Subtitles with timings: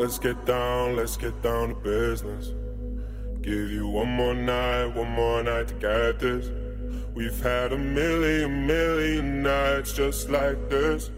[0.00, 2.54] Let's get down, let's get down to business.
[3.42, 6.50] Give you one more night, one more night to get this.
[7.12, 11.10] We've had a million, million nights just like this.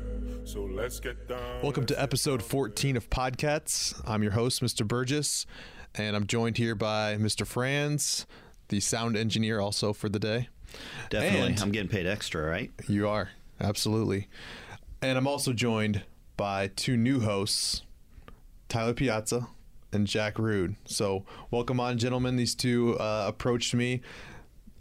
[0.42, 1.62] So let's get down.
[1.62, 4.02] Welcome to episode 14 of Podcats.
[4.04, 4.84] I'm your host, Mr.
[4.84, 5.46] Burgess,
[5.94, 7.46] and I'm joined here by Mr.
[7.46, 8.26] Franz,
[8.66, 10.48] the sound engineer also for the day.
[11.08, 11.52] Definitely.
[11.52, 12.72] And- I'm getting paid extra, right?
[12.88, 13.30] You are,
[13.60, 14.26] absolutely.
[15.00, 16.02] And I'm also joined
[16.36, 17.82] by two new hosts,
[18.72, 19.46] Tyler Piazza
[19.92, 20.76] and Jack Rood.
[20.86, 22.36] So, welcome on, gentlemen.
[22.36, 24.00] These two uh, approached me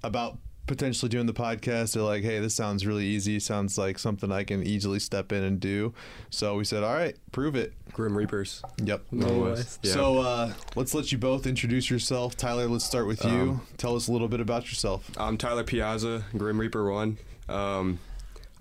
[0.02, 1.96] about potentially doing the podcast.
[1.96, 3.38] They're like, hey, this sounds really easy.
[3.38, 5.94] Sounds like something I can easily step in and do.
[6.30, 7.74] So, we said, all right, prove it.
[7.92, 8.64] Grim Reapers.
[8.82, 9.08] Yep.
[9.12, 9.80] Northwest.
[9.84, 9.92] Yeah.
[9.92, 12.38] So uh, let's let you both introduce yourself.
[12.38, 13.30] Tyler, let's start with you.
[13.30, 15.12] Um, Tell us a little bit about yourself.
[15.18, 17.18] I'm Tyler Piazza, Grim Reaper 1.
[17.50, 18.00] Um,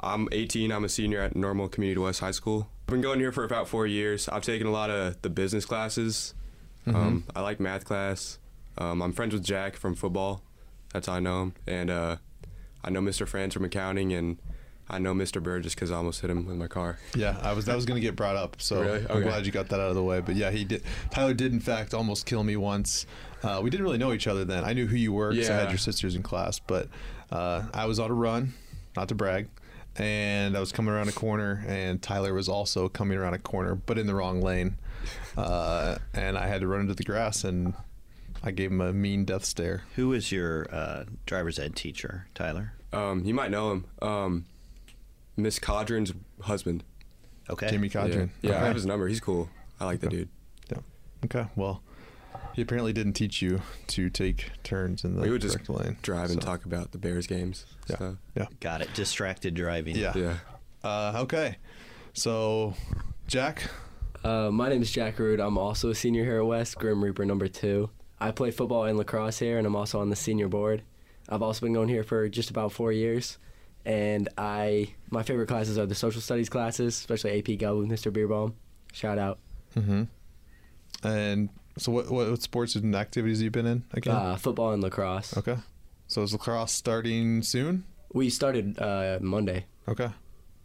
[0.01, 0.73] I'm 18.
[0.73, 2.69] I'm a senior at Normal Community West High School.
[2.91, 4.29] I've been going here for about four years.
[4.29, 6.35] I've taken a lot of the business classes.
[6.89, 8.41] Um, I like math class.
[8.79, 10.43] Um, I'm friends with Jack from football.
[10.93, 11.55] That's how I know him.
[11.69, 12.17] And uh,
[12.83, 13.29] I know Mr.
[13.29, 14.39] Franz from accounting, and
[14.89, 15.41] I know Mr.
[15.41, 16.99] Burgess because I almost hit him with my car.
[17.15, 19.07] Yeah, I was that was going to get brought up, so Really?
[19.09, 20.19] I'm glad you got that out of the way.
[20.19, 20.83] But yeah, he did.
[21.13, 23.07] Tyler did in fact almost kill me once.
[23.45, 24.65] Uh, we didn't really know each other then.
[24.65, 26.89] I knew who you were because I had your sisters in class, but
[27.31, 28.53] uh, I was on a run,
[28.97, 29.49] not to brag.
[29.97, 33.75] And I was coming around a corner, and Tyler was also coming around a corner,
[33.75, 34.77] but in the wrong lane.
[35.37, 37.73] Uh, and I had to run into the grass, and
[38.43, 39.85] I gave him a mean death stare.
[39.97, 42.75] Who is your uh, driver's ed teacher, Tyler?
[42.93, 43.87] Um, you might know him.
[44.03, 44.47] Um,
[45.37, 46.85] Miss Codron's husband.
[47.49, 47.71] Okay.
[47.71, 48.31] Jimmy Codron.
[48.43, 49.09] Yeah, yeah I have his number.
[49.09, 49.49] He's cool.
[49.79, 50.29] I like the dude.
[50.71, 50.79] Yeah.
[51.25, 51.47] Okay.
[51.57, 51.83] Well,
[52.61, 55.97] he apparently didn't teach you to take turns in the we would just correct lane.
[56.03, 57.65] drive and talk about the Bears games.
[57.89, 57.97] Yeah.
[57.97, 58.47] So, Yeah.
[58.61, 58.93] Got it.
[58.93, 59.97] Distracted driving.
[59.97, 60.13] Yeah.
[60.15, 60.35] yeah.
[60.85, 61.57] Uh, okay.
[62.13, 62.75] So,
[63.27, 63.71] Jack.
[64.23, 65.41] Uh, my name is Jack Rood.
[65.41, 67.89] I'm also a senior here at West, Grim Reaper number two.
[68.21, 70.83] I play football and lacrosse here, and I'm also on the senior board.
[71.31, 73.39] I've also been going here for just about four years,
[73.87, 78.13] and I my favorite classes are the social studies classes, especially AP Gov with Mr.
[78.13, 78.53] Beerbaum.
[78.93, 79.39] Shout out.
[79.75, 80.03] Mm-hmm.
[81.07, 84.15] And so, what, what what sports and activities you've you been in again?
[84.15, 85.37] Uh, football and lacrosse.
[85.37, 85.57] okay.
[86.09, 87.85] So is lacrosse starting soon?
[88.13, 89.67] We started uh, Monday.
[89.87, 90.09] Okay.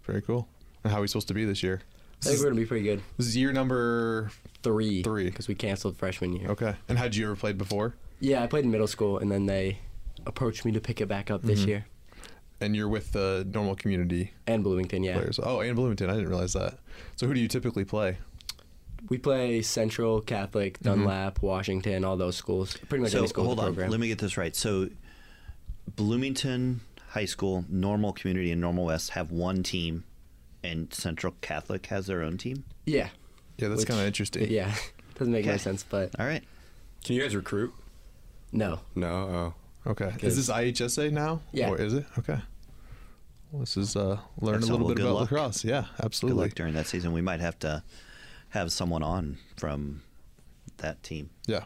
[0.04, 0.48] Very cool.
[0.84, 1.82] And how are we supposed to be this year?
[2.24, 3.02] I think we're gonna be pretty good.
[3.18, 4.32] this is year number
[4.64, 5.04] Three.
[5.04, 5.26] Three.
[5.26, 6.50] Because we canceled freshman year.
[6.50, 6.76] okay.
[6.90, 7.94] And had you ever played before?
[8.20, 9.80] Yeah, I played in middle school, and then they
[10.26, 11.68] approached me to pick it back up this Mhm.
[11.68, 11.86] year.
[12.62, 15.18] And you're with the normal community And Bloomington, yeah.
[15.18, 15.40] players.
[15.44, 16.10] Oh, and Bloomington.
[16.10, 16.80] I didn't realize that.
[17.18, 18.18] So who do you typically play?
[19.10, 22.76] We play Central, Catholic, Dunlap, Washington, all those schools.
[22.90, 23.66] Pretty much So any school hold on.
[23.66, 23.92] program.
[23.92, 24.56] Let me get this right.
[24.56, 24.90] So
[25.96, 30.04] Bloomington High School, Normal Community, and Normal West have one team,
[30.64, 32.64] and Central Catholic has their own team.
[32.86, 33.10] yeah,
[33.58, 34.50] Yeah, that's kind of interesting.
[34.52, 34.74] yeah.
[35.18, 35.52] Doesn't make Okay.
[35.52, 36.44] any sense, but All right.
[37.04, 37.74] Can you guys recruit?
[38.52, 38.80] no.
[38.96, 39.54] No.
[39.88, 39.92] Oh.
[39.92, 40.12] Okay.
[40.22, 41.42] Is this IHSA now?
[41.54, 41.70] Yeah.
[41.70, 42.06] Or is it?
[42.18, 42.40] Okay.
[43.52, 44.64] Well, this is uh, learn Excellent.
[44.64, 45.32] a little bit about luck.
[45.32, 45.64] lacrosse.
[45.64, 45.96] Yeah, absolutely.
[45.98, 46.44] Good absolutely.
[46.44, 47.14] luck during that season.
[47.14, 47.84] We might have to
[48.50, 50.02] have someone on from
[50.78, 51.30] that team.
[51.48, 51.66] Yeah.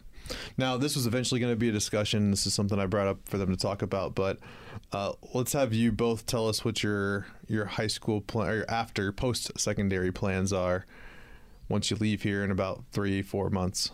[0.57, 2.31] Now, this was eventually going to be a discussion.
[2.31, 4.37] This is something I brought up for them to talk about, but
[4.91, 8.69] uh, let's have you both tell us what your your high school plan or your
[8.69, 10.85] after post secondary plans are
[11.67, 13.91] once you leave here in about three four months.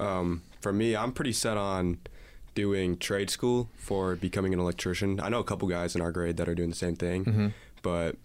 [0.00, 1.98] Um, for me, I'm pretty set on
[2.54, 5.20] doing trade school for becoming an electrician.
[5.20, 7.52] I know a couple guys in our grade that are doing the same thing,
[7.82, 8.16] but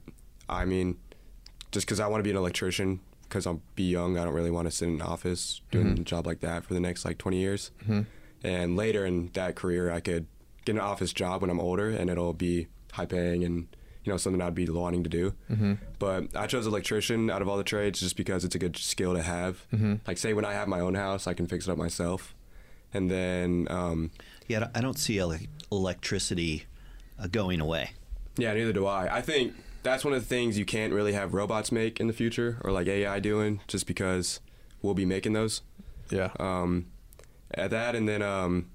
[0.47, 0.97] I mean,
[1.71, 2.99] just because I want to be an electrician,
[3.29, 6.03] because I'll be young, I don't really want to sit in an office doing a
[6.03, 7.71] job like that for the next like 20 years.
[8.43, 10.25] And later in that career, I could
[10.65, 13.67] get an office job when I'm older, and it'll be high paying and
[14.03, 15.33] you know something I'd be wanting to do.
[15.99, 19.13] But I chose electrician out of all the trades just because it's a good skill
[19.13, 19.65] to have.
[20.07, 22.33] Like say when I have my own house, I can fix it up myself,
[22.93, 24.11] and then um,
[24.47, 25.37] Yeah, I don't- I don't see ele-
[25.71, 26.63] electricity
[27.19, 27.91] uh, going away.
[28.37, 29.17] yeah, neither do I.
[29.17, 29.53] I think
[29.83, 32.71] that's one of the things you can't really have robots make in the future or
[32.71, 34.39] like AI doing, just because
[34.81, 35.61] we'll be making those.
[36.09, 36.31] Yeah.
[36.39, 36.87] um,
[37.53, 38.69] at that, and then um,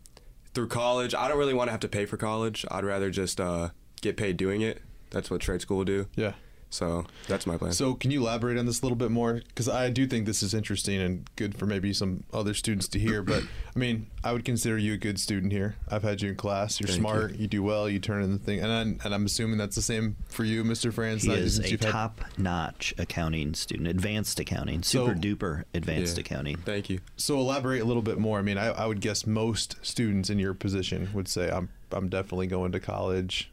[0.53, 2.65] through college, I don't really want to have to pay for college.
[2.71, 3.71] I'd rather just uh,
[4.01, 4.83] get paid doing it.
[5.11, 6.07] That's what trade school will do.
[6.17, 6.33] yeah.
[6.75, 7.73] So that's my plan.
[7.73, 9.35] So, can you elaborate on this a little bit more?
[9.35, 12.99] Because I do think this is interesting and good for maybe some other students to
[12.99, 13.23] hear.
[13.23, 15.77] But I mean, I would consider you a good student here.
[15.89, 16.81] I've had you in class.
[16.81, 17.37] You're Thank smart.
[17.37, 17.47] You.
[17.47, 17.89] do well.
[17.89, 20.65] You turn in the thing, and I'm, and I'm assuming that's the same for you,
[20.65, 20.93] Mr.
[20.93, 21.23] Franz.
[21.23, 26.23] He is since a had- top-notch accounting student, advanced accounting, So- super duper advanced Yeah.
[26.23, 26.57] accounting.
[26.57, 26.99] Thank you.
[27.17, 28.39] So elaborate a little bit more.
[28.39, 32.09] I mean, I, I would guess most students in your position would say, "I'm I'm
[32.09, 33.51] definitely going to college.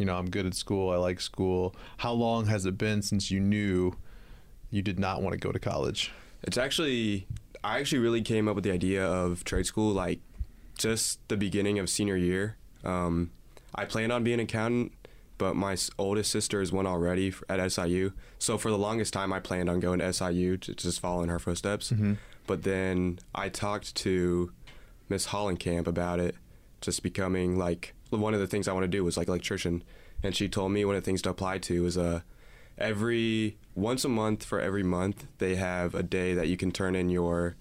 [0.00, 0.90] You know, I'm good at school.
[0.90, 3.92] I like school." How long has it been since you knew
[4.70, 6.10] you did not want to go to college?
[6.42, 7.26] It's actually
[7.62, 10.20] I actually really came up with the idea of trade school like
[10.78, 12.56] just the beginning of senior year.
[12.82, 13.30] Um,
[13.74, 14.92] I planned on being an accountant,
[15.36, 18.12] but my oldest sister is one already at SIU.
[18.38, 21.28] So for the longest time, I planned on going to SIU to just follow in
[21.28, 21.92] her footsteps.
[22.46, 24.52] But then I talked to
[25.10, 26.34] Miss Hollenkamp about it,
[26.80, 29.84] just becoming like one of the things I want to do was like electrician,
[30.22, 32.20] and she told me one of the things to apply to is uh,
[32.78, 36.96] every once a month for every month they have a day that you can turn
[36.96, 37.56] in your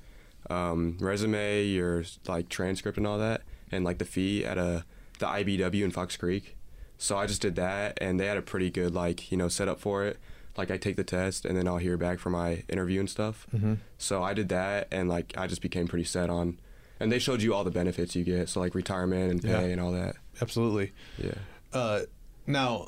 [0.50, 3.42] um, resume, your like transcript and all that,
[3.72, 4.86] and like the fee at a
[5.19, 6.56] the IBEW in Fox Creek.
[6.98, 9.80] So I just did that, and they had a pretty good like you know setup
[9.80, 10.18] for it.
[10.57, 13.48] Like I take the test, and then I'll hear back for my interview and stuff.
[13.56, 13.75] Mm-hmm.
[13.98, 16.60] So I did that, and like I just became pretty set on.
[17.00, 19.60] And they showed you all the benefits you get, so like retirement and pay Yeah.
[19.62, 20.16] and all that.
[20.42, 20.92] Absolutely.
[21.18, 21.34] Yeah.
[21.72, 22.01] Uh,
[22.46, 22.88] now,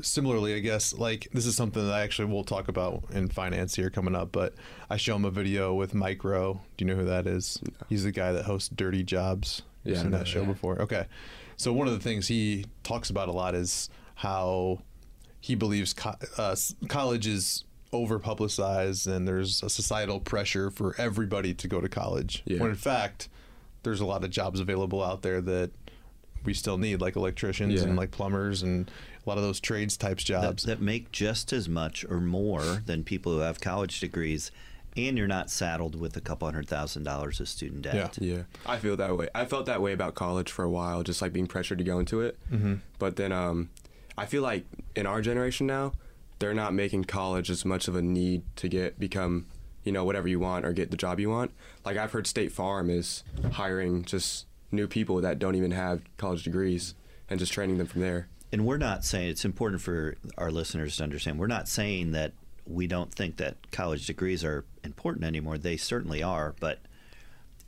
[0.00, 3.74] similarly, I guess like this is something that I actually will talk about in finance
[3.74, 4.32] here coming up.
[4.32, 4.54] But
[4.88, 6.60] I show him a video with Mike Rowe.
[6.76, 7.60] Do you know who that is?
[7.88, 9.62] He's the guy that hosts Dirty Jobs.
[9.84, 10.46] Yeah, seen that that, show yeah.
[10.48, 10.82] before.
[10.82, 11.06] Okay,
[11.56, 14.80] so one of the things he talks about a lot is how
[15.40, 16.56] he believes co- uh,
[16.88, 22.42] college is over publicized and there's a societal pressure for everybody to go to college.
[22.44, 22.60] Yeah.
[22.60, 23.28] When in fact,
[23.82, 25.70] there's a lot of jobs available out there that
[26.44, 27.88] we still need, like electricians Yeah.
[27.88, 28.90] and like plumbers and
[29.24, 30.62] a lot of those trades types that, jobs.
[30.64, 34.50] that make just as much or more than people who have college degrees,
[34.96, 38.16] and you're not saddled with a couple hundred thousand dollars of student debt.
[38.20, 38.36] Yeah.
[38.36, 39.28] Yeah, I feel that way.
[39.34, 41.98] I felt that way about college for a while, just like being pressured to go
[41.98, 42.38] into it.
[42.52, 42.74] Mm-hmm.
[42.98, 43.70] But then, um,
[44.16, 45.92] I feel like in our generation now,
[46.38, 49.46] they're not making college as much of a need to get become,
[49.84, 51.52] you know, whatever you want or get the job you want.
[51.84, 56.42] Like I've heard State Farm is hiring just new people that don't even have college
[56.42, 56.94] degrees
[57.28, 58.28] and just training them from there.
[58.52, 61.38] And we're not saying it's important for our listeners to understand.
[61.38, 62.32] We're not saying that
[62.66, 65.58] we don't think that college degrees are important anymore.
[65.58, 66.78] They certainly are, but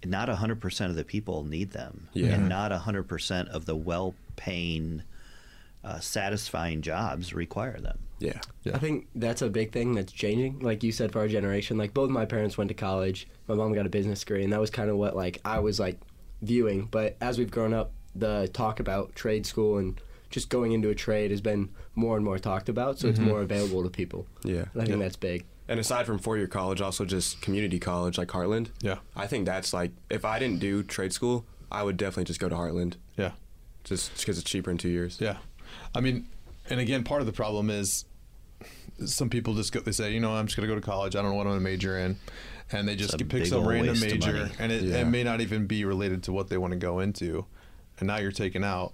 [0.05, 2.09] not 100% of the people need them.
[2.13, 2.35] Yeah.
[2.35, 5.03] And not 100% of the well paying,
[5.83, 7.99] uh, satisfying jobs require them.
[8.19, 8.41] Yeah.
[8.65, 8.75] Yeah.
[8.75, 10.61] I think that's a big thing that's changing.
[10.61, 13.29] Like you said, for our generation, like both my parents went to college.
[13.47, 15.79] My mom got a business degree, and that was kind of what like I was
[15.79, 15.99] like
[16.43, 16.87] viewing.
[16.91, 20.01] But as we've grown up, the talk about trade school and
[20.31, 22.99] just going into a trade has been more and more talked about.
[22.99, 23.29] So it's mm-hmm.
[23.29, 24.27] more available to people.
[24.45, 24.65] Yeah.
[24.73, 25.05] And I think Yeah.
[25.05, 25.45] that's big.
[25.69, 28.71] And aside from four year college, also just community college like Heartland.
[28.81, 28.99] Yeah.
[29.15, 32.49] I think that's like, if I didn't do trade school, I would definitely just go
[32.49, 33.33] to Heartland yeah.
[33.85, 35.19] just because it's cheaper in two years.
[35.21, 35.37] Yeah.
[35.95, 36.27] I mean,
[36.71, 38.05] and again, part of the problem is
[39.07, 41.15] some people just go, they say, you know, I'm just going to go to college.
[41.17, 42.17] I don't know what I'm going to major in.
[42.71, 44.97] And they just pick some random major, and it, Yeah.
[44.99, 47.47] it may not even be related to what they want to go into.
[47.99, 48.93] And now you're taking out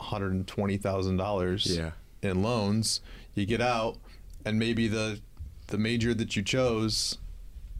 [0.00, 1.90] $120,000 Yeah.
[2.28, 3.00] in loans.
[3.34, 3.98] You get out,
[4.44, 5.20] and maybe the
[5.68, 7.16] the major that you chose,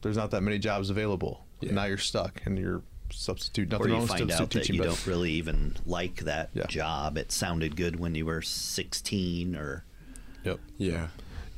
[0.00, 1.44] there's not that many jobs available.
[1.60, 1.72] Yeah.
[1.72, 3.68] Now you're stuck, and you're substitute.
[3.70, 6.66] Nothing or you find out that you but- don't really even like that Yeah.
[6.68, 7.18] job.
[7.18, 9.84] It sounded good when you were 16 or
[10.44, 10.60] Yep.
[10.78, 11.08] Yeah.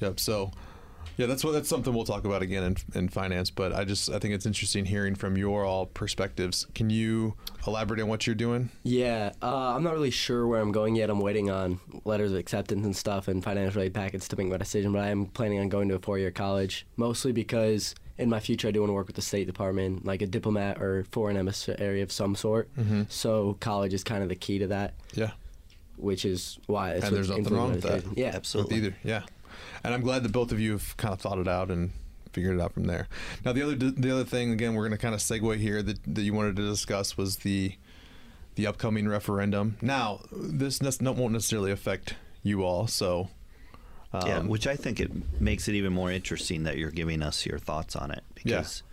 [0.04, 0.20] Yep.
[0.20, 0.50] So,
[1.16, 3.48] yeah, that's what that's something we'll talk about again in, in finance.
[3.50, 6.66] But I just I think it's interesting hearing from your all perspectives.
[6.74, 7.34] Can you
[7.66, 8.70] elaborate on what you're doing?
[8.82, 11.10] Yeah, uh, I'm not really sure where I'm going yet.
[11.10, 14.56] I'm waiting on letters of acceptance and stuff and financial aid packets to make my
[14.56, 14.92] decision.
[14.92, 18.68] But I am planning on going to a four-year college, mostly because in my future
[18.68, 22.00] I do want to work with the State Department, like a diplomat or foreign emissary
[22.00, 22.68] of some sort.
[23.08, 25.30] So college is kind of the key to that, Yeah.
[25.96, 26.92] which is why.
[26.92, 28.04] it's and there's nothing wrong with that.
[28.16, 28.76] Yeah, Absolutely.
[28.80, 28.96] With either.
[29.04, 29.22] Yeah.
[29.82, 31.92] And I'm glad that both of you have kind of thought it out and
[32.32, 33.08] figured it out from there.
[33.44, 35.98] Now, the other the other thing again, we're going to kind of segue here that
[36.14, 37.74] that you wanted to discuss was the
[38.56, 39.76] the upcoming referendum.
[39.80, 43.30] Now, this ne- won't necessarily affect you all, so.
[44.12, 47.44] yeah, um, which I think it makes it even more interesting that you're giving us
[47.44, 48.84] your thoughts on it because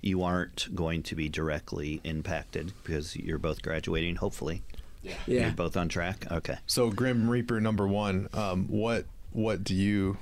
[0.00, 4.16] you aren't going to be directly impacted because you're both graduating.
[4.16, 4.62] Hopefully,
[5.02, 5.14] yeah.
[5.26, 6.30] you're both on track.
[6.30, 6.58] Okay.
[6.66, 10.18] So Grim Reaper number one, um, what what do you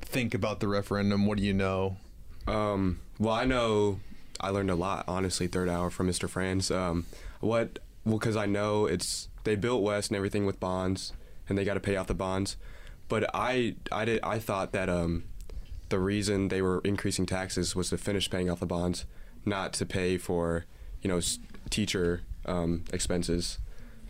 [0.00, 1.26] think about the referendum?
[1.26, 1.96] What do you know?
[2.46, 4.00] Um, well, I know
[4.40, 6.28] I learned a lot, honestly, third hour from Mr.
[6.28, 6.70] Franz.
[6.70, 7.06] Um,
[7.40, 11.12] what, well, because I know it's, they built West and everything with bonds,
[11.48, 12.56] and they got to pay off the bonds.
[13.08, 15.24] But I, I, did, I thought that um,
[15.88, 19.04] the reason they were increasing taxes was to finish paying off the bonds,
[19.44, 20.64] not to pay for,
[21.02, 21.20] you know,
[21.70, 23.58] teacher um, expenses.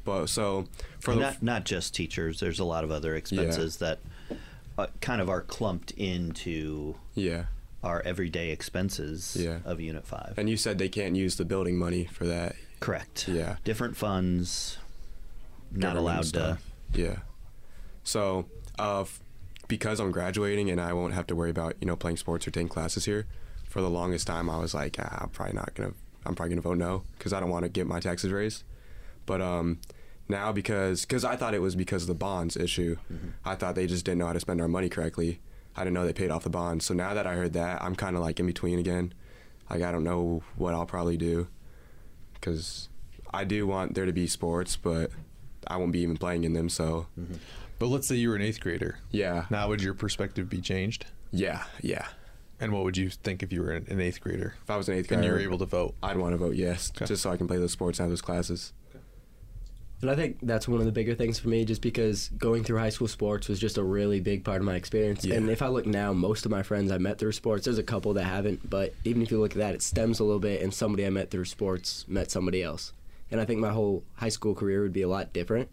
[0.07, 0.67] But so
[1.01, 2.41] for And the, not not just teachers.
[2.41, 3.99] There's a lot of other expenses that
[4.79, 7.45] uh, kind of are clumped into yeah.
[7.83, 9.59] our everyday expenses Yeah.
[9.67, 10.35] of Unit Five.
[10.39, 12.57] And you said they can't use the building money for that.
[12.81, 13.29] Correct.
[13.29, 13.57] Yeah.
[13.65, 14.79] Different funds.
[15.73, 16.59] Not government allowed to.
[16.95, 17.17] Yeah.
[18.05, 18.47] So,
[18.79, 19.21] uh, f-
[19.69, 22.51] because I'm graduating and I won't have to worry about you know playing sports or
[22.51, 23.27] taking classes here
[23.69, 25.93] for the longest time, I was like, ah, I'm probably not gonna.
[26.25, 28.63] I'm probably gonna vote no because I don't want to get my taxes raised.
[29.27, 29.81] But um,
[30.28, 32.97] now because because I thought it was because of the bonds issue.
[33.12, 33.28] Mm-hmm.
[33.45, 35.40] I thought they just didn't know how to spend our money correctly.
[35.76, 36.85] I didn't know they paid off the bonds.
[36.87, 39.12] So now that I heard that, I'm kind of like in between again.
[39.71, 41.49] Like I don't know what I'll probably do
[42.35, 42.88] because
[43.33, 45.11] I do want there to be sports, but
[45.66, 46.68] I won't be even playing in them.
[46.68, 47.35] So mm-hmm.
[47.78, 49.00] But let's say you were an eighth grader.
[49.11, 51.06] yeah, Now would your perspective be changed?
[51.30, 52.06] yeah, yeah.
[52.59, 54.88] And what would you think if you were an an eighth grader If I was
[54.88, 55.95] an eighth grader, and you were able to vote?
[56.02, 57.04] I'd want to vote yes, Okay.
[57.04, 58.73] just so I can play those sports and have those classes.
[60.03, 62.79] And I think that's one of the bigger things for me, just because going through
[62.79, 65.25] high school sports was just a really big part of my experience.
[65.25, 65.37] Yeah.
[65.37, 67.83] And if I look now, most of my friends I met through sports, there's a
[67.83, 70.61] couple that haven't, but even if you look at that, it stems a little bit,
[70.61, 72.93] and somebody I met through sports met somebody else.
[73.31, 75.71] And I think my whole high school career would be a lot different.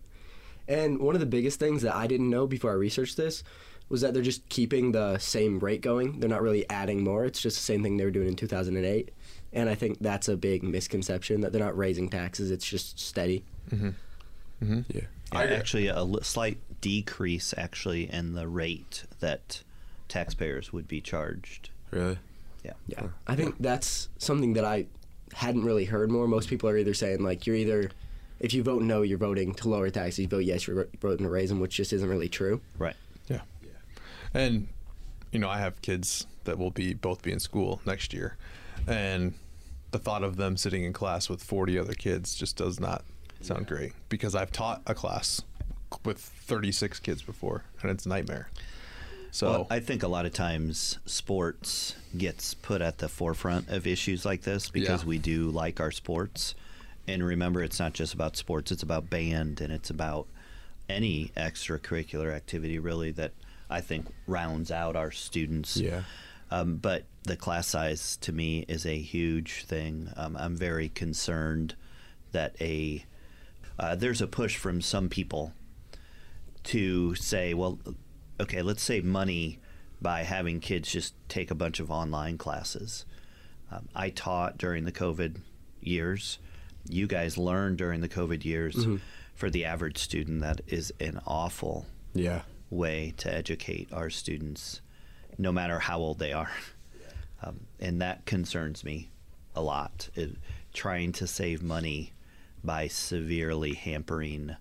[0.69, 3.43] And one of the biggest things that I didn't know before I researched this
[3.89, 6.21] was that they're just keeping the same rate going.
[6.21, 7.25] They're not really adding more.
[7.25, 9.11] It's just the same thing they were doing in 2008.
[9.51, 12.49] And I think that's a big misconception that they're not raising taxes.
[12.49, 13.43] It's just steady.
[13.69, 13.89] Mm-hmm.
[14.63, 15.01] Yeah,
[15.31, 19.63] Yeah, I, actually, a slight decrease actually in the rate that
[20.07, 21.69] taxpayers would be charged.
[21.91, 22.17] really.
[22.63, 22.73] Yeah.
[22.87, 24.85] Yeah, I think that's something that I
[25.33, 26.27] hadn't really heard more.
[26.27, 27.91] Most people are either saying like you're either
[28.39, 30.19] if you vote no, you're voting to lower taxes.
[30.19, 32.61] You vote yes, you're voting to raise them, which just isn't really true.
[32.77, 32.95] Right.
[33.27, 33.41] Yeah.
[34.33, 34.67] And
[35.31, 38.37] you know, I have kids that will be both be in school next year,
[38.87, 39.33] and
[39.91, 43.03] the thought of them sitting in class with 40 other kids just does not
[43.45, 45.41] sound great because I've taught a class
[46.05, 48.49] with 36 kids before, and it's a nightmare.
[49.31, 53.87] So Well, I think a lot of times sports gets put at the forefront of
[53.87, 55.07] issues like this because Yeah.
[55.07, 56.53] we do like our sports.
[57.07, 60.27] And remember, it's not just about sports, it's about band and it's about
[60.87, 63.31] any extracurricular activity, really, that
[63.69, 65.77] I think rounds out our students.
[65.77, 66.03] Yeah.
[66.51, 70.11] Um, but the class size to me is a huge thing.
[70.15, 71.73] Um, I'm very concerned
[72.33, 73.03] that a
[73.79, 75.53] uh, there's a push from some people
[76.65, 77.79] to say, well,
[78.39, 79.59] okay, let's save money
[80.01, 83.05] by having kids just take a bunch of online classes.
[83.71, 85.37] Um, I taught during the COVID
[85.81, 86.39] years.
[86.87, 88.75] You guys learned during the COVID years.
[89.35, 94.79] For the average student, that is an awful Yeah, way to educate our students,
[95.39, 96.51] no matter how old they are.
[97.45, 99.09] Um, and that concerns me
[99.53, 100.07] a lot.
[100.15, 100.37] It,
[100.71, 102.13] trying to save money
[102.63, 104.55] by severely hampering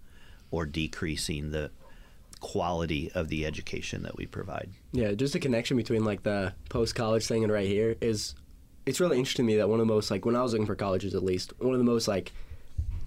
[0.51, 1.71] or decreasing the
[2.41, 4.69] quality of the education that we provide.
[4.93, 8.35] Yeah, just a connection between like the post college thing and right here is
[8.85, 10.67] it's really interesting to me that one of the most like when I was looking
[10.67, 12.33] for colleges at least, one of the most like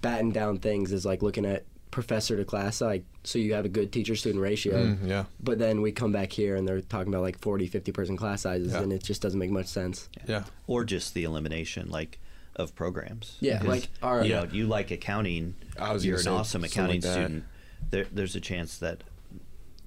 [0.01, 3.69] battened down things is like looking at professor to class like so you have a
[3.69, 4.85] good teacher student ratio.
[4.85, 5.25] Mm, yeah.
[5.41, 8.41] But then we come back here and they're talking about like 40, 50 person class
[8.41, 8.81] sizes Yeah.
[8.81, 10.09] and it just doesn't make much sense.
[10.27, 10.43] yeah.
[10.67, 12.19] Or just the elimination, like,
[12.55, 13.37] of programs.
[13.39, 15.55] Yeah, like our- you know, you like accounting.
[15.79, 17.45] I was you're an awesome accounting like student.
[17.91, 19.03] There, there's a chance that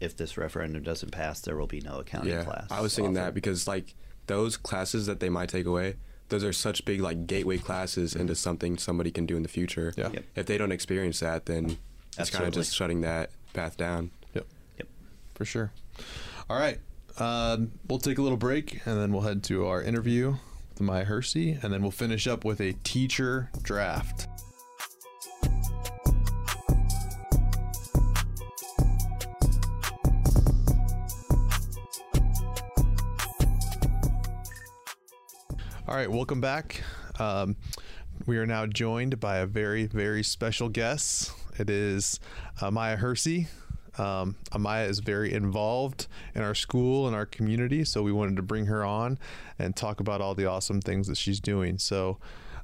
[0.00, 2.44] if this referendum doesn't pass, there will be no accounting yeah.
[2.44, 2.68] class.
[2.70, 3.94] I was thinking that because like
[4.26, 5.96] those classes that they might take away,
[6.28, 9.92] those are such big like gateway classes into something somebody can do in the future.
[9.96, 10.10] Yeah.
[10.12, 10.24] Yep.
[10.36, 11.78] If they don't experience that, then
[12.18, 14.10] it's kind of just shutting that path down.
[14.34, 14.46] Yep.
[14.78, 14.88] Yep.
[15.34, 15.72] For sure.
[16.48, 16.78] All right.
[17.18, 20.36] Um, we'll take a little break and then we'll head to our interview
[20.80, 24.28] Maya Hursey and then we'll finish up with a teacher draft.
[35.86, 36.82] All right, welcome back.
[37.18, 37.56] Um,
[38.26, 41.32] we are now joined by a very, very special guest.
[41.58, 42.20] It is
[42.60, 43.48] uh, Maya Hursey.
[43.98, 46.06] Um, Amaya is very involved
[46.38, 49.18] in our school and our community, so we wanted to bring her on
[49.58, 51.78] and talk about all the awesome things that she's doing.
[51.78, 52.18] So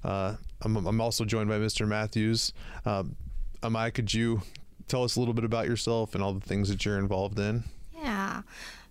[0.04, 1.86] uh, I'm, I'm also joined by Mr.
[1.86, 2.52] Matthews.
[2.86, 3.16] Um,
[3.62, 4.42] Amaya, could you
[4.86, 7.64] tell us a little bit about yourself and all the things that you're involved in?
[8.00, 8.42] Yeah.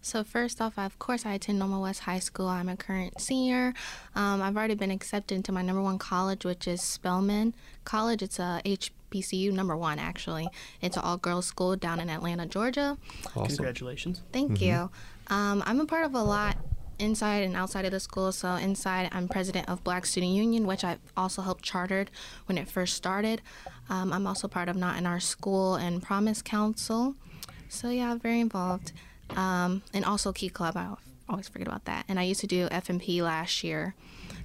[0.01, 2.47] So first off, of course, I attend Normal West High School.
[2.47, 3.73] I'm a current senior.
[4.15, 8.21] Um, I've already been accepted into my number one college, which is Spelman College.
[8.21, 8.59] It's a
[9.13, 10.47] HBCU number one, actually.
[10.81, 12.97] It's an all-girls school down in Atlanta, Georgia.
[13.35, 13.55] Awesome.
[13.55, 14.21] Congratulations.
[14.31, 14.89] Thank you.
[15.27, 16.57] Um, I'm a part of a lot
[16.99, 18.31] inside and outside of the school.
[18.31, 22.11] So inside, I'm president of Black Student Union, which I also helped chartered
[22.45, 23.41] when it first started.
[23.89, 27.15] Um, I'm also part of Not in Our School and Promise Council.
[27.69, 28.91] So yeah, very involved.
[29.31, 30.77] Um, and also Key Club.
[30.77, 30.93] I
[31.29, 32.05] always forget about that.
[32.07, 33.95] And I used to do FMP last year.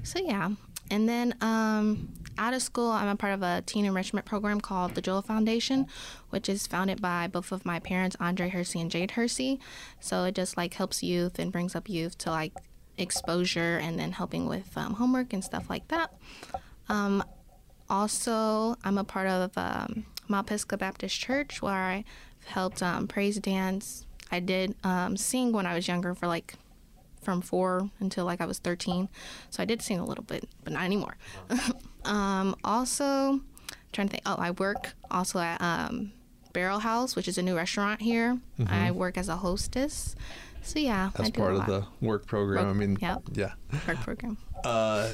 [0.03, 0.51] So yeah.
[0.91, 4.95] And then um, out of school, I'm a part of a teen enrichment program called
[4.95, 5.87] the Joel Foundation,
[6.30, 9.59] which is founded by both of my parents, Andre Hursey and Jade Hursey.
[10.00, 12.52] So it just like helps youth and brings up youth to like
[12.97, 16.14] exposure and then helping with um, homework and stuff like that.
[16.88, 17.23] Um,
[17.90, 22.04] also, I'm a part of um, Mount Pisgah Baptist Church where I
[22.47, 24.07] helped um, praise dance.
[24.30, 26.54] I did um, sing when I was younger for like
[27.23, 29.09] from four until like I was 13.
[29.50, 31.16] So I did sing a little bit, but not anymore.
[32.09, 33.41] um, also,
[33.93, 36.12] trying to think, oh, I work also at um,
[36.53, 38.38] Barrel House, which is a new restaurant here.
[38.67, 40.17] I work as a hostess.
[40.62, 42.69] So yeah, do part of the work program.
[42.69, 43.17] I mean, yeah.
[43.33, 43.53] yeah.
[43.87, 44.37] work program.
[44.65, 45.12] Uh,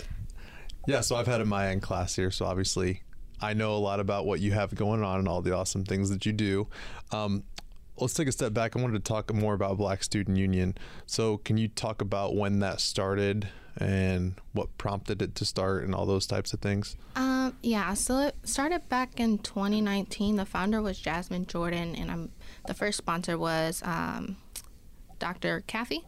[0.87, 3.03] yeah, so I've had Amaya in class here, so obviously
[3.43, 6.09] I know a lot about what you have going on and all the awesome things
[6.09, 6.67] that you do.
[7.13, 7.45] Um,
[7.99, 8.75] let's take a step back.
[8.75, 10.79] I wanted to talk more about Black Student Union.
[11.05, 15.95] So, can you talk about when that started and what prompted it to start and
[15.95, 16.97] all those types of things?
[17.17, 20.37] Um, yeah, so it started back in 2019.
[20.37, 22.31] The founder was Jasmine Jordan, and I'm
[22.67, 24.37] the first sponsor was um,
[25.19, 25.63] Dr.
[25.67, 26.05] Kathy.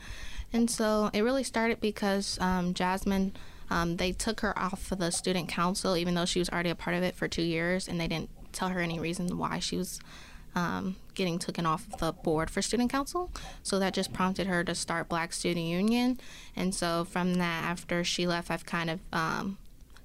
[0.52, 3.32] And so it really started because um, Jasmine,
[3.68, 6.74] um, they took her off of the student council, even though she was already a
[6.74, 9.76] part of it for two years, and they didn't tell her any reason why she
[9.76, 10.00] was
[10.56, 13.30] um, getting taken off the board for student council.
[13.62, 16.18] So that just prompted her to start Black Student Union.
[16.56, 19.58] And so from that, after she left, I've kind of um,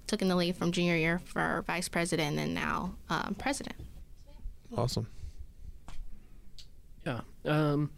[0.05, 3.77] taken the lead from junior year for vice president and now um, president.
[4.75, 5.07] Awesome.
[7.05, 7.21] Yeah.
[7.45, 7.91] Um,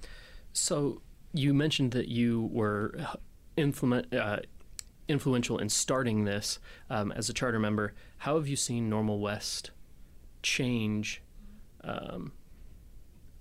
[0.53, 1.01] so
[1.33, 2.95] you mentioned that you were
[3.57, 4.37] influent, uh,
[5.07, 7.93] influential in starting this um, as a charter member.
[8.19, 9.71] How have you seen Normal West
[10.43, 11.21] change
[11.83, 12.31] um,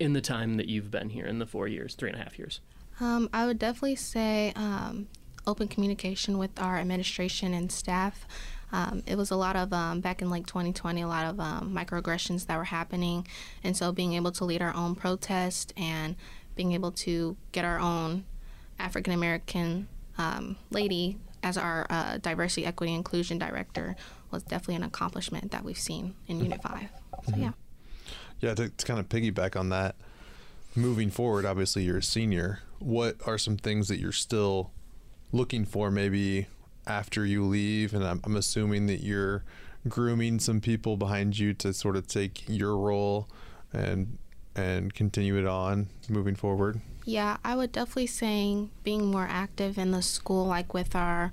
[0.03, 2.39] in the time that you've been here in the four years, three and a half
[2.39, 2.61] years?
[3.01, 5.09] Um, I would definitely say um,
[5.47, 8.27] open communication with our administration and staff.
[8.73, 11.75] Um, it was a lot of um, back in like 2020, a lot of um,
[11.75, 13.27] microaggressions that were happening,
[13.63, 16.17] and so being able to lead our own protest and
[16.55, 18.25] being able to get our own
[18.79, 23.97] African American um, lady as our uh, diversity, equity, inclusion director
[24.31, 26.89] was definitely an accomplishment that we've seen in Unit Five.
[27.29, 27.53] So yeah.
[28.43, 29.95] Yeah, to, to kind of piggyback on that,
[30.75, 32.59] moving forward, obviously you're a senior.
[32.81, 34.73] What are some things that you're still
[35.31, 36.49] looking for maybe
[36.87, 37.95] after you leave?
[37.95, 39.45] And I'm, I'm assuming that you're
[39.89, 43.29] grooming some people behind you to sort of take your role
[43.73, 44.19] and
[44.55, 46.81] and continue it on moving forward.
[47.07, 51.33] Yeah, I would definitely say being more active in the school, like with our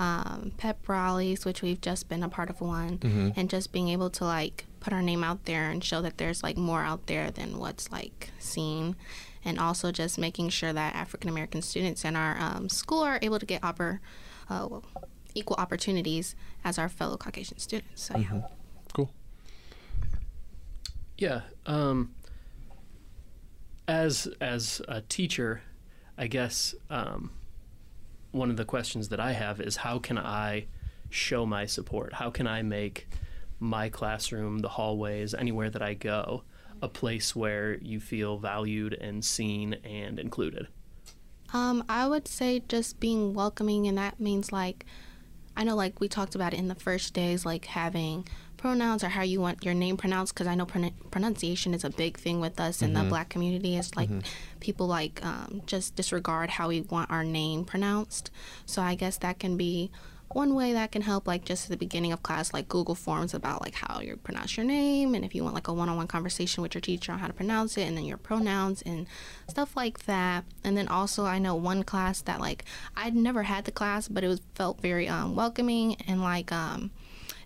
[0.00, 4.10] um, pep rallies, which we've just been a part of one, and just being able
[4.10, 7.32] to like put our name out there and show that there's like more out there
[7.32, 8.94] than what's like seen,
[9.44, 13.40] and also just making sure that African American students in our um, school are able
[13.40, 13.98] to get oppor-
[14.48, 14.84] uh, well,
[15.34, 18.00] equal opportunities as our fellow Caucasian students.
[18.00, 18.42] So yeah.
[18.94, 19.10] Cool.
[21.18, 21.40] Yeah.
[21.66, 22.14] Um,
[23.88, 25.62] as as a teacher,
[26.16, 27.32] I guess um,
[28.30, 30.66] one of the questions that I have is how can I
[31.10, 32.12] show my support?
[32.12, 33.08] How can I make
[33.58, 36.42] my classroom, the hallways, anywhere that I go,
[36.82, 40.68] a place where you feel valued and seen and included?
[41.52, 44.84] Um, I would say just being welcoming, and that means like,
[45.56, 48.26] I know like we talked about it in the first days, like having
[48.58, 51.90] pronouns or how you want your name pronounced, because I know pron- pronunciation is a
[51.90, 53.76] big thing with us in the Black community.
[53.76, 54.10] It's like
[54.60, 58.30] people like um, just disregard how we want our name pronounced.
[58.66, 59.90] So I guess that can be
[60.28, 63.32] one way that can help, like just at the beginning of class, like Google Forms
[63.32, 66.62] about like how you pronounce your name, and if you want like a one-on-one conversation
[66.62, 69.06] with your teacher on how to pronounce it, and then your pronouns and
[69.48, 70.44] stuff like that.
[70.64, 72.64] And then also, I know one class that like
[72.96, 76.90] I'd never had the class, but it was felt very um, welcoming and like um,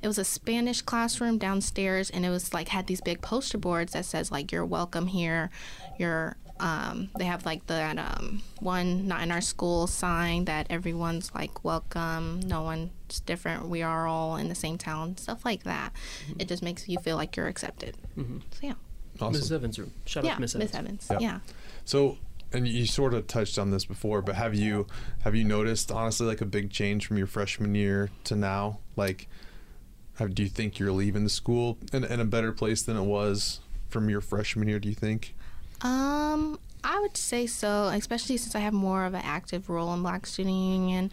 [0.03, 3.93] it was a Spanish classroom downstairs, and it was like had these big poster boards
[3.93, 5.51] that says like "You're welcome here,"
[5.99, 11.33] "You're." Um, they have like that um, one not in our school sign that everyone's
[11.35, 15.93] like welcome, no one's different, we are all in the same town, stuff like that.
[16.39, 17.97] It just makes you feel like you're accepted.
[18.17, 18.23] So
[18.61, 18.75] yeah,
[19.21, 19.41] Awesome.
[19.41, 19.53] Mrs.
[19.53, 21.09] Evans, or shout yeah, out to Miss Miss Evans.
[21.09, 21.21] Evans, Yep.
[21.21, 21.39] yeah.
[21.87, 22.19] So,
[22.53, 24.87] and you sort of touched on this before, but have you
[25.25, 28.81] have you noticed honestly like a big change from your freshman year to now?
[28.97, 29.29] Like,
[30.17, 33.05] have, do you think you're leaving the school in, in a better place than it
[33.05, 34.79] was from your freshman year?
[34.79, 35.35] Do you think?
[35.83, 40.03] Um, I would say so, especially since I have more of an active role in
[40.03, 41.11] Black Student Union.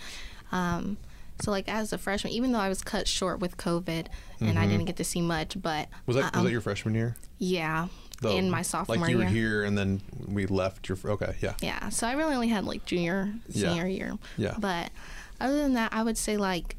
[0.51, 0.97] Um,
[1.39, 4.07] so like as a freshman, even though I was cut short with COVID
[4.39, 6.95] and I didn't get to see much, but Was that was um, that your freshman
[6.95, 7.15] year?
[7.37, 7.87] yeah,
[8.21, 9.01] Though, in my sophomore year.
[9.05, 9.31] like you were year.
[9.31, 12.85] here and then we left your okay yeah Yeah, so I really only had like
[12.85, 13.69] junior, Yeah.
[13.69, 14.17] senior year.
[14.37, 14.55] Yeah.
[14.57, 14.89] But
[15.39, 16.75] other than that, I would say like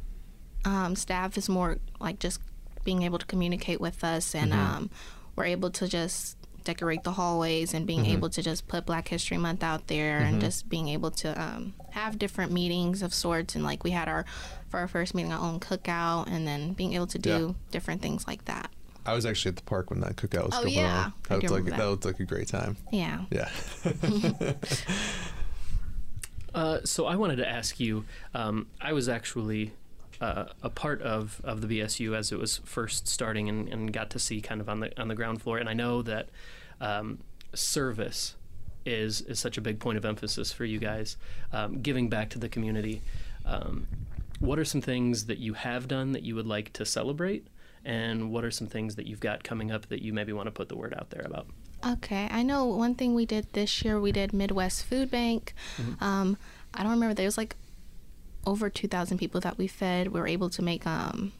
[0.64, 2.40] um, staff is more like just
[2.84, 4.60] being able to communicate with us, and Mm-hmm.
[4.76, 4.90] um,
[5.36, 6.36] we're able to just
[6.68, 8.12] decorate the hallways and being Mm-hmm.
[8.12, 11.72] able to just put Black History Month out there and just being able to um,
[11.92, 14.26] have different meetings of sorts, and like we had our
[14.68, 17.52] for our first meeting our own cookout, and then being able to do Yeah.
[17.70, 18.70] different things like that.
[19.06, 21.04] I was actually at the park when that cookout was Oh, going yeah.
[21.04, 21.12] on.
[21.30, 21.76] I That do looked like remember that.
[21.78, 21.88] that.
[21.90, 22.76] looked like a great time.
[22.92, 23.24] Yeah.
[23.30, 23.48] Yeah.
[26.54, 28.04] Uh, so I wanted to ask you.
[28.34, 29.72] Um, I was actually
[30.20, 34.10] uh, a part of, of the BSU as it was first starting, and, and got
[34.10, 35.58] to see kind of on the on the ground floor.
[35.58, 36.28] And I know that
[36.80, 37.18] um,
[37.54, 38.34] service
[38.84, 41.16] is is such a big point of emphasis for you guys,
[41.52, 43.02] um, giving back to the community.
[43.44, 43.86] Um,
[44.40, 47.46] what are some things that you have done that you would like to celebrate?
[47.84, 50.50] And what are some things that you've got coming up that you maybe want to
[50.50, 51.46] put the word out there about?
[51.86, 54.00] Okay, I know one thing we did this year.
[54.00, 55.54] We did Midwest Food Bank.
[56.00, 56.36] Um,
[56.74, 57.14] I don't remember.
[57.14, 57.56] There was like
[58.48, 60.08] over two thousand people that we fed.
[60.08, 61.32] We were able to make um,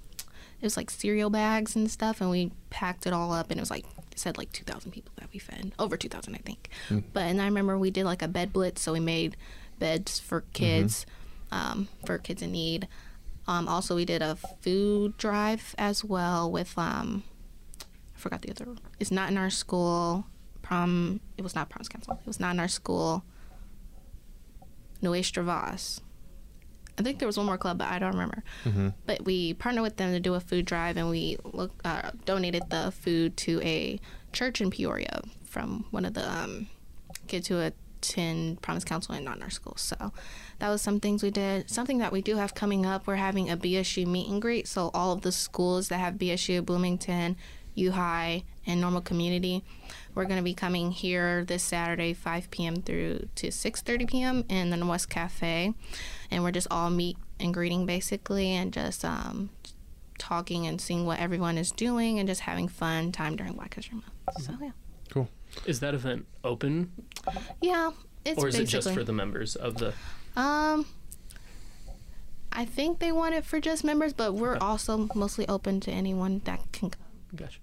[0.61, 3.63] it was like cereal bags and stuff, and we packed it all up, and it
[3.63, 5.73] was like it said like two thousand people that we fed.
[5.79, 6.69] Over two thousand, I think.
[7.13, 9.37] But and I remember we did like a bed blitz, so we made
[9.79, 11.07] beds for kids,
[11.51, 12.87] um, for kids in need.
[13.47, 17.23] Um, also, we did a food drive as well with um,
[18.15, 18.67] I forgot the other.
[19.01, 20.27] It's not in our school.
[20.61, 21.21] Prom.
[21.39, 22.19] It was not Promise Council.
[22.21, 23.25] It was not in our school.
[25.01, 26.03] Nuestra Voz.
[26.99, 28.43] I think there was one more club, but I don't remember.
[29.07, 32.65] But we partnered with them to do a food drive, and we look, uh, donated
[32.71, 34.01] the food to a
[34.33, 36.67] church in Peoria from one of the um,
[37.29, 39.75] kids who attend Promise Council and not in our school.
[39.77, 40.13] So
[40.59, 41.71] that was some things we did.
[41.71, 44.67] Something that we do have coming up, we're having a BSU meet and greet.
[44.69, 47.37] So all of the schools that have BSU, Bloomington,
[47.75, 49.65] U High, and Normal Community,
[50.15, 52.83] we're going to be coming here this Saturday, 5 p.m.
[52.83, 54.45] through to 6:30 p.m.
[54.49, 55.73] in the West Cafe,
[56.31, 59.51] and we're just all meet and greeting basically, and just um,
[60.19, 63.95] talking and seeing what everyone is doing, and just having fun time during Black History
[63.97, 64.45] Month.
[64.45, 64.71] So yeah,
[65.11, 65.29] cool.
[65.67, 66.93] Is that event open,
[67.61, 67.91] yeah,
[68.25, 69.95] it's or is basically it just for the members of the?
[70.37, 70.87] um.
[72.51, 74.65] I think they want it for just members, but we're Okay.
[74.65, 77.03] also mostly open to anyone that can come.
[77.37, 77.59] Gotcha.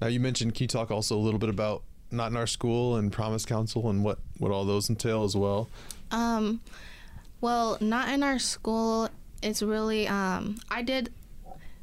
[0.00, 2.96] Now you mentioned can you talk also a little bit about not in our school
[2.96, 5.68] and Promise Council and what what all those entail as well.
[6.10, 6.60] Um,
[7.40, 9.08] well, not in our school.
[9.42, 11.12] It's really um, I did.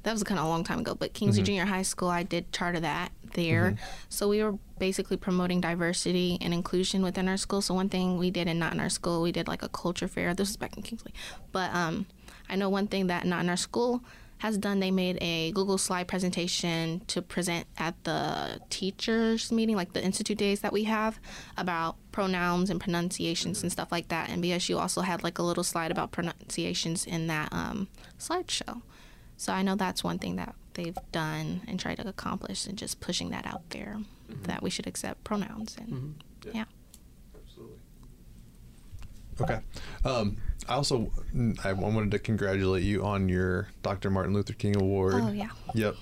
[0.03, 2.51] That was kind of a long time ago, but Kingsley Junior High School, I did
[2.51, 3.77] charter that there.
[4.09, 7.61] So we were basically promoting diversity and inclusion within our school.
[7.61, 10.09] So one thing we did, and not in our school, we did like a culture
[10.09, 10.33] fair.
[10.33, 11.13] This was back in Kingsley,
[11.53, 12.05] but um,
[12.49, 14.03] I know one thing that not in our school
[14.43, 14.81] has done.
[14.81, 20.37] They made a Google slide presentation to present at the teachers meeting, like the institute
[20.37, 21.17] days that we have,
[21.55, 24.29] about pronouns and pronunciations and stuff like that.
[24.29, 27.87] And BSU also had like a little slide about pronunciations in that um,
[28.19, 28.81] slideshow.
[29.37, 32.99] So I know that's one thing that they've done and tried to accomplish, and just
[32.99, 33.99] pushing that out there
[34.43, 36.65] that we should accept pronouns and yeah.
[37.33, 37.77] Absolutely.
[39.39, 39.59] Okay.
[40.03, 40.35] Um,
[40.67, 41.11] I also
[41.63, 44.09] I wanted to congratulate you on your Dr.
[44.09, 45.15] Martin Luther King Award.
[45.15, 45.49] Oh yeah.
[45.73, 45.95] Yep.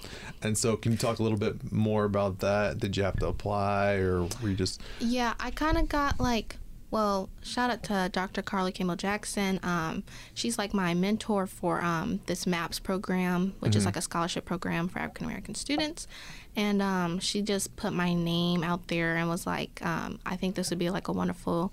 [0.44, 2.80] And so, can you talk a little bit more about that?
[2.80, 4.82] Did you have to apply, or were you just?
[5.00, 6.58] Yeah, I kind of got like,
[6.90, 8.42] well, shout out to Dr.
[8.42, 9.60] Carla Campbell Jackson.
[9.64, 14.46] Um, she's like my mentor for um, this MAPS program, which is like a scholarship
[14.46, 16.08] program for African American students.
[16.56, 20.56] And um, she just put my name out there and was like, um, I think
[20.56, 21.72] this would be like a wonderful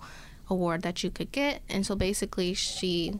[0.49, 1.61] award that you could get.
[1.69, 3.19] And so basically, she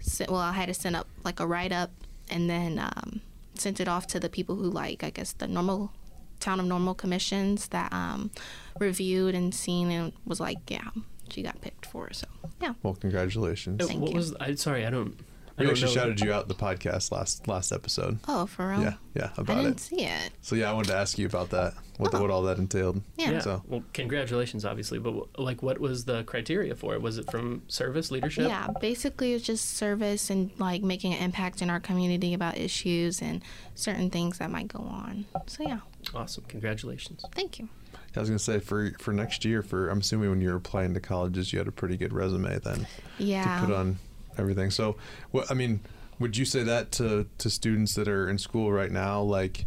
[0.00, 1.90] sent, well, I had to send up like a write up
[2.30, 3.20] and then um,
[3.54, 5.92] sent it off to the people who like, I guess, the normal
[6.40, 8.30] town of normal commissions that um,
[8.78, 10.88] reviewed and seen and was like, yeah,
[11.30, 12.12] she got picked for.
[12.12, 12.26] So
[12.60, 13.82] yeah, Well, congratulations.
[13.82, 14.16] Uh, Thank what you.
[14.16, 14.34] was?
[14.34, 15.18] I sorry, I don't.
[15.58, 16.00] I we actually know.
[16.00, 18.18] shouted you out the podcast last last episode.
[18.28, 18.80] oh for real.
[18.82, 19.80] Yeah, yeah, about I about didn't it.
[19.80, 20.30] see it.
[20.42, 21.74] So yeah, I wanted to ask you about that.
[21.98, 22.20] What Oh.
[22.22, 23.02] what all that entailed.
[23.16, 23.32] Yeah.
[23.32, 23.38] Yeah.
[23.40, 24.98] So Well, congratulations, obviously.
[25.00, 27.02] But wh- like, what was the criteria for it?
[27.02, 28.46] Was it from service leadership?
[28.48, 33.20] Yeah, basically it's just service and like making an impact in our community about issues
[33.20, 33.42] and
[33.74, 35.24] certain things that might go on.
[35.46, 35.80] So yeah,
[36.14, 36.44] Awesome.
[36.46, 37.24] Congratulations.
[37.34, 37.68] thank you.
[38.16, 40.92] I was gonna say for for next year, for I'm assuming when you were applying
[40.94, 42.86] to colleges, you had a pretty good resume then
[43.18, 43.60] Yeah.
[43.60, 43.98] to put on
[44.38, 44.70] everything.
[44.70, 44.96] So,
[45.30, 45.80] what I mean,
[46.18, 49.66] would you say that to to students that are in school right now, like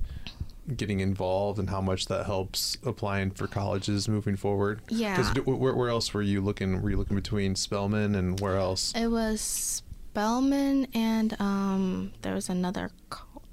[0.78, 4.82] getting involved and how much that helps applying for colleges moving forward?
[4.90, 5.18] Yeah.
[5.18, 6.82] Because where, where else were you looking?
[6.82, 8.94] Were you looking between Spelman and where else?
[8.96, 12.92] It was Spelman and um, there was another.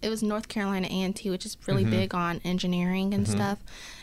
[0.01, 1.91] It was North Carolina A and T, which is really Mm-hmm.
[1.91, 3.59] big on engineering and stuff.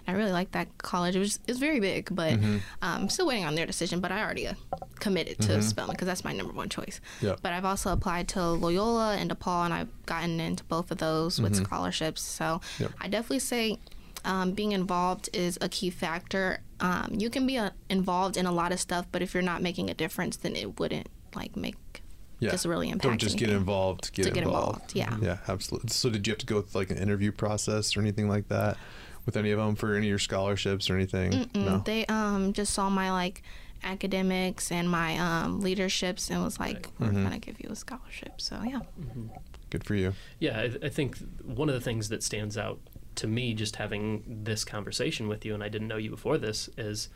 [0.08, 1.16] I really like that college.
[1.16, 2.56] It was it's very big, but Mm-hmm.
[2.82, 4.00] um, I'm still waiting on their decision.
[4.02, 4.54] But I already uh,
[5.00, 7.02] committed to Spelman because that's my number one choice.
[7.22, 11.42] But I've also applied to Loyola and DePaul, and I've gotten into both of those
[11.42, 12.22] with scholarships.
[12.22, 12.84] So Mm-hmm.
[12.84, 12.92] Yep.
[13.02, 13.80] I definitely say
[14.24, 16.60] um, being involved is a key factor.
[16.80, 19.62] um, you can be uh involved in a lot of stuff, but if you're not
[19.62, 21.76] making a difference, then it wouldn't like make
[22.40, 22.52] Yeah.
[22.52, 23.04] just really impact.
[23.04, 24.12] Don't just get involved.
[24.14, 24.94] Get To get involved.
[24.96, 25.30] involved, yeah.
[25.30, 25.90] Yeah, absolutely.
[25.90, 28.78] So did you have to go through like an interview process or anything like that
[29.26, 31.32] with any of them for any of your scholarships or anything?
[31.32, 31.78] Mm, No.
[31.86, 33.42] They um just saw my like
[33.84, 37.24] academics and my um leaderships and was like, we're Mm-hmm.
[37.24, 38.40] gonna give you a scholarship.
[38.42, 38.80] So yeah.
[39.70, 40.14] Good for you.
[40.40, 42.80] Yeah, I, I think one of the things that stands out
[43.16, 46.70] to me, just having this conversation with you, and I didn't know you before this,
[46.78, 47.10] is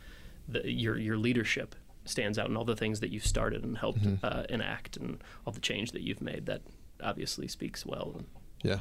[0.48, 1.74] the, your your leadership
[2.06, 5.52] stands out, and all the things that you've started and helped uh, enact, and all
[5.52, 6.46] the change that you've made.
[6.46, 6.62] That
[7.02, 8.22] obviously speaks well.
[8.62, 8.80] Yeah.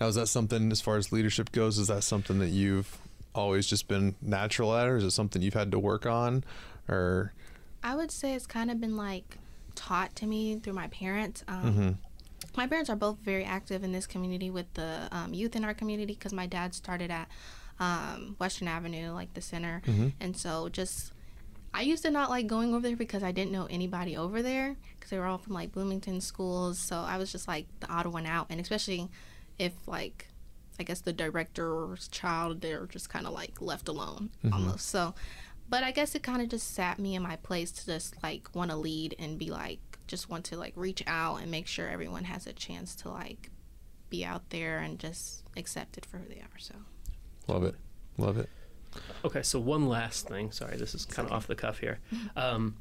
[0.00, 1.78] Now, is that something as far as leadership goes?
[1.78, 2.98] Is that something that you've
[3.34, 6.44] always just been natural at, or is it something you've had to work on,
[6.88, 7.32] or
[7.82, 9.38] I would say it's kind of been like
[9.74, 11.44] taught to me through my parents.
[11.48, 11.90] Um, Mm-hmm.
[12.56, 15.74] My parents are both very active in this community with the um, youth in our
[15.74, 17.28] community because my dad started at
[17.80, 19.80] um, Western Avenue, like the center.
[19.86, 20.08] Mm-hmm.
[20.20, 21.12] And so just,
[21.72, 24.76] I used to not like going over there because I didn't know anybody over there
[24.94, 26.78] because they were all from like Bloomington schools.
[26.78, 28.48] So I was just like the odd one out.
[28.50, 29.08] And especially
[29.58, 30.28] if like,
[30.78, 34.86] I guess the director's child, they're just kind of like left alone almost.
[34.88, 35.14] So,
[35.68, 38.48] but I guess it kind of just sat me in my place to just like
[38.54, 41.88] want to lead and be like, just want to like reach out and make sure
[41.88, 43.50] everyone has a chance to like
[44.10, 46.58] be out there and just accepted for who they are.
[46.58, 46.74] So,
[47.48, 47.74] love it,
[48.18, 48.48] love it?
[49.24, 50.52] Okay, so one last thing.
[50.52, 51.98] Sorry, this is kind of off the cuff here.
[52.36, 52.76] Um,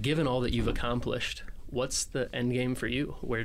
[0.00, 3.16] given all that you've accomplished, what's the end game for you?
[3.20, 3.44] Where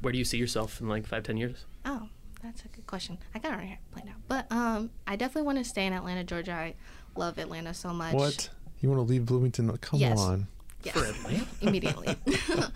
[0.00, 1.64] where do you see yourself in like five, ten years?
[1.84, 2.08] Oh,
[2.42, 3.18] that's a good question.
[3.34, 6.24] I got it already planned out, but um, I definitely want to stay in Atlanta,
[6.24, 6.52] Georgia.
[6.52, 6.74] I
[7.16, 8.14] love Atlanta so much.
[8.14, 9.76] What you want to leave Bloomington?
[9.78, 10.18] Come Yes.
[10.18, 10.46] on.
[10.82, 10.96] Yes,
[11.62, 12.14] immediately.
[12.26, 12.70] but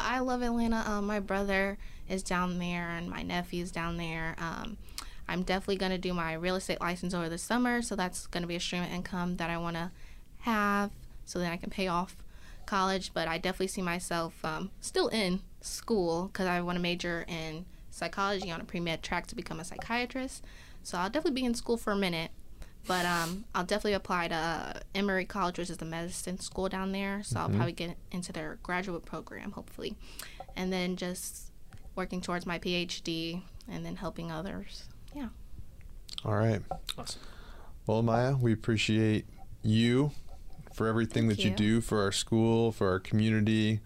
[0.00, 0.82] I love Atlanta.
[0.90, 1.76] Um, my brother
[2.08, 4.34] is down there, and my nephew's down there.
[4.38, 4.78] Um,
[5.28, 8.42] I'm definitely going to do my real estate license over the summer, so that's going
[8.42, 9.90] to be a stream of income that I want to
[10.40, 10.90] have,
[11.26, 12.16] so then I can pay off
[12.66, 13.10] college.
[13.12, 17.66] But I definitely see myself um, still in school because I want to major in
[17.94, 20.44] psychology on a pre med track to become a psychiatrist.
[20.82, 22.30] So I'll definitely be in school for a minute.
[22.86, 26.92] But um, I'll definitely apply to uh, Emory College, which is the medicine school down
[26.92, 27.22] there.
[27.22, 29.96] So I'll probably get into their graduate program, hopefully.
[30.54, 31.50] And then just
[31.96, 34.84] working towards my PhD and then helping others.
[35.14, 35.28] Yeah.
[36.26, 36.60] All right.
[36.98, 37.20] Awesome.
[37.86, 39.24] Well, Maya, we appreciate
[39.62, 40.10] you
[40.74, 41.50] for everything Thank that you.
[41.50, 41.56] you.
[41.56, 43.80] do for our school, for our community.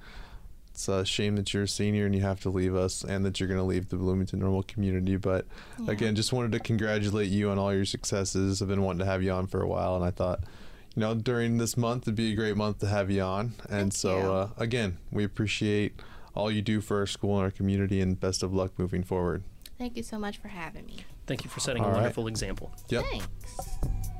[0.79, 3.41] It's a shame that you're a senior and you have to leave us and that
[3.41, 5.17] you're going to leave the Bloomington Normal community.
[5.17, 5.45] But
[5.77, 5.91] Yeah.
[5.91, 8.63] again, just wanted to congratulate you on all your successes.
[8.63, 10.45] I've been wanting to have you on for a while, and I thought,
[10.95, 13.55] you know, during this month, it'd be a great month to have you on.
[13.69, 16.01] And Thank so, uh, again, we appreciate
[16.37, 19.43] all you do for our school and our community, and best of luck moving forward.
[19.79, 20.99] Thank you so much for having me.
[21.27, 21.97] Thank you for setting All a right.
[22.03, 22.71] wonderful example.
[22.89, 23.05] Yep.
[23.11, 24.18] Thanks.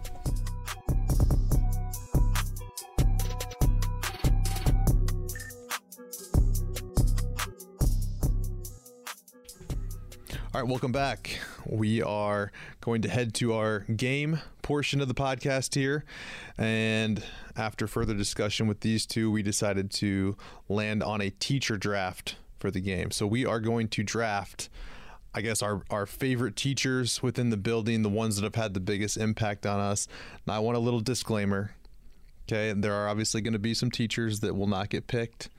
[10.55, 11.39] All right, welcome back.
[11.67, 16.07] We are going to head to our game portion of the podcast here.
[16.57, 17.23] And
[17.55, 22.71] after further discussion with these two, we decided to land on a teacher draft for
[22.71, 23.11] the game.
[23.11, 24.71] So we are going to draft,
[25.35, 28.81] I guess, our, our favorite teachers within the building, the ones that have had the
[28.81, 30.09] biggest impact on us.
[30.47, 31.75] Now, I want a little disclaimer.
[32.51, 35.51] Okay, there are obviously going to be some teachers that will not get picked.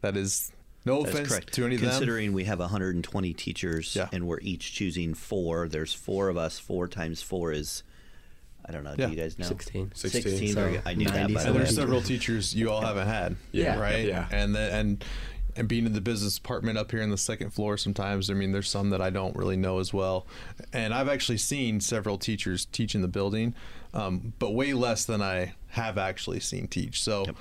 [0.00, 0.52] That is
[0.84, 1.52] no That's offense correct.
[1.54, 1.90] to any of them.
[1.90, 4.08] Considering we have 120 teachers Yeah.
[4.12, 6.58] and we're each choosing four, there's four of us.
[6.58, 7.82] Four times four is,
[8.64, 8.94] I don't know.
[8.98, 9.06] Yeah.
[9.06, 9.46] Do you guys know?
[9.46, 9.92] 16.
[9.94, 10.54] 16.
[10.54, 10.82] Very So.
[10.86, 11.32] I knew that.
[11.34, 13.36] By the and there's several teachers you all haven't had.
[13.52, 13.78] Yeah.
[13.78, 14.06] Right.
[14.06, 14.28] Yeah.
[14.30, 15.04] And the, and
[15.56, 18.52] and being in the business department up here in the second floor, sometimes I mean
[18.52, 20.26] there's some that I don't really know as well.
[20.72, 23.54] And I've actually seen several teachers teach in the building,
[23.92, 27.02] um, but way less than I have actually seen teach.
[27.02, 27.36] So Yep.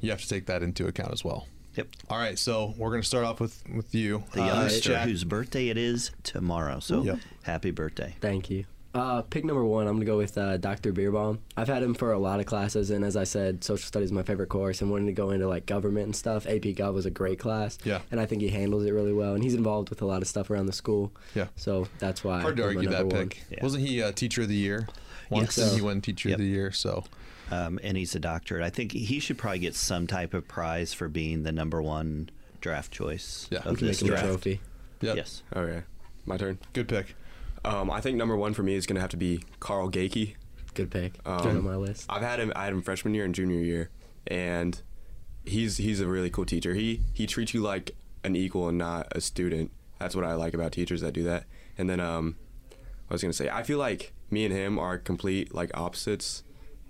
[0.00, 1.48] you have to take that into account as well.
[1.78, 1.88] Yep.
[2.10, 5.08] All right, so we're going to start off with with you, The Uh, youngster Jack.
[5.08, 6.80] whose birthday it is tomorrow.
[6.80, 7.18] So Yep.
[7.42, 8.16] happy birthday.
[8.20, 8.64] Thank you.
[8.94, 10.92] Uh, pick number one, I'm going to go with uh, Dr.
[10.92, 11.38] Beerbaum.
[11.56, 14.12] I've had him for a lot of classes, and as I said, social studies is
[14.12, 16.46] my favorite course, and wanting to go into like government and stuff.
[16.46, 17.78] AP Gov was a great class.
[17.84, 18.00] Yeah.
[18.10, 20.26] And I think he handles it really well, and he's involved with a lot of
[20.26, 21.12] stuff around the school.
[21.34, 21.46] Yeah.
[21.54, 22.40] So that's why.
[22.40, 23.44] Hard to argue that pick.
[23.50, 23.62] Yeah.
[23.62, 24.88] Wasn't he uh, teacher of the year?
[25.30, 25.68] Once Yes.
[25.68, 26.36] and he won teacher Yep.
[26.38, 26.72] of the year.
[26.72, 27.04] So
[27.50, 28.62] Um, and he's a doctorate.
[28.62, 32.28] I think he should probably get some type of prize for being the number one
[32.60, 33.60] draft choice Yeah.
[33.60, 34.26] of We can this make him a draft.
[34.26, 34.60] trophy.
[35.00, 35.16] yep.
[35.16, 35.42] Yes.
[35.54, 35.82] Okay,
[36.26, 36.58] my turn.
[36.72, 37.14] good pick.
[37.64, 40.34] Um, I think number one for me is gonna have to be Carl Gakey.
[40.74, 41.14] Good pick.
[41.26, 42.06] Um, Good on my list.
[42.08, 42.52] I've had him.
[42.54, 43.90] I had him freshman year and junior year,
[44.26, 44.80] and
[45.44, 46.74] he's he's a really cool teacher.
[46.74, 49.70] He he treats you like an equal and not a student.
[49.98, 51.44] That's what I like about teachers that do that.
[51.76, 52.36] And then um,
[53.10, 56.44] I was gonna say I feel like me and him are complete like opposites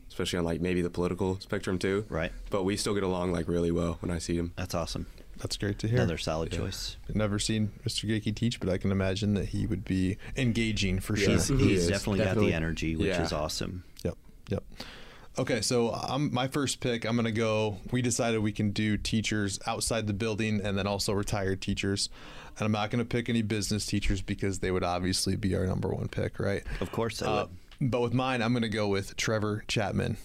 [0.08, 2.04] especially on like maybe the political spectrum too.
[2.08, 2.32] Right.
[2.50, 4.52] But we still get along like really well when I see him.
[4.56, 5.06] That's awesome.
[5.38, 5.98] That's great to hear.
[5.98, 6.96] Another solid choice.
[7.14, 8.08] Never seen Mr.
[8.08, 11.30] Gakey teach, but I can imagine that he would be engaging for sure.
[11.34, 13.22] He's, he's is, definitely, got the energy, which Yeah.
[13.22, 13.84] is awesome.
[14.02, 14.16] Yep.
[14.48, 14.64] Yep.
[15.38, 17.04] Okay, so I'm my first pick.
[17.04, 17.78] I'm gonna go.
[17.92, 22.08] We decided we can do teachers outside the building, and then also retired teachers.
[22.58, 25.88] And I'm not gonna pick any business teachers because they would obviously be our number
[25.90, 26.64] one pick, right?
[26.80, 27.50] Of course, I Uh, would.
[27.80, 30.16] But with mine, I'm gonna go with Trevor Chapman.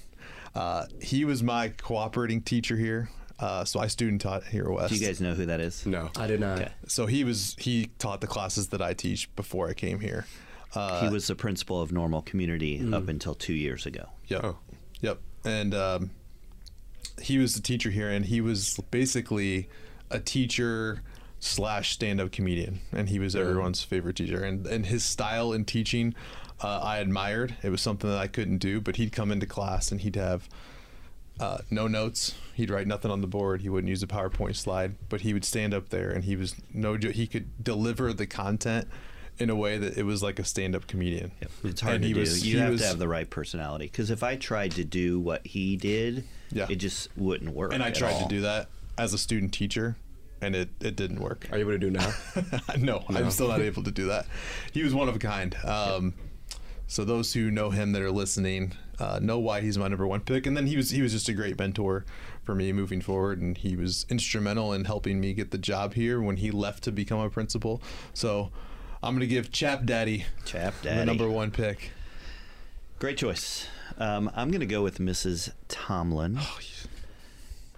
[0.55, 4.93] Uh, he was my cooperating teacher here, uh, so I student taught here at West.
[4.93, 5.85] Do you guys know who that is?
[5.85, 6.11] No.
[6.17, 6.59] I do not.
[6.59, 6.71] Okay.
[6.87, 10.25] So he was he taught the classes that I teach before I came here.
[10.75, 12.95] Uh, he was the principal of Normal Community mm.
[12.95, 14.09] up until two years ago.
[14.27, 14.43] Yep.
[14.43, 14.57] Oh.
[15.01, 15.19] Yep.
[15.45, 16.11] And um,
[17.21, 19.69] he was the teacher here, and he was basically
[20.09, 21.01] a teacher
[21.39, 24.43] slash stand-up comedian, and he was everyone's favorite teacher.
[24.43, 26.15] And and his style in teaching,
[26.63, 27.55] uh, I admired.
[27.61, 30.47] It was something that I couldn't do, but he'd come into class and he'd have.
[31.39, 32.35] Uh, no notes.
[32.53, 33.61] He'd write nothing on the board.
[33.63, 36.55] He wouldn't use a PowerPoint slide, but he would stand up there and he was
[36.71, 36.95] no.
[36.95, 38.87] jo- He could deliver the content
[39.39, 41.31] in a way that it was like a stand-up comedian.
[41.63, 42.19] It's hard And to he do.
[42.19, 43.85] was- you he have was- to have the right personality.
[43.85, 46.67] Because if I tried to do what he did, Yeah.
[46.69, 47.73] it just wouldn't work.
[47.73, 49.95] and I at tried to do that as a student teacher,
[50.39, 51.47] and it, it didn't work.
[51.51, 52.13] Are you able to do now?
[52.77, 54.27] no, I'm still not able to do that.
[54.71, 55.55] He was one of a kind.
[55.65, 56.13] Um,
[56.87, 60.21] so those who know him that are listening uh, know why he's my number one
[60.21, 60.45] pick.
[60.45, 62.05] And then he was he was just a great mentor
[62.43, 66.21] for me moving forward, and he was instrumental in helping me get the job here
[66.21, 67.81] when he left to become a principal.
[68.13, 68.51] So
[69.01, 71.91] I'm gonna give Chap Daddy Chap Daddy, the number one pick.
[72.99, 73.67] Great choice.
[73.97, 75.51] Um, I'm going to go with Mrs.
[75.67, 76.37] Tomlin.
[76.39, 76.59] Oh,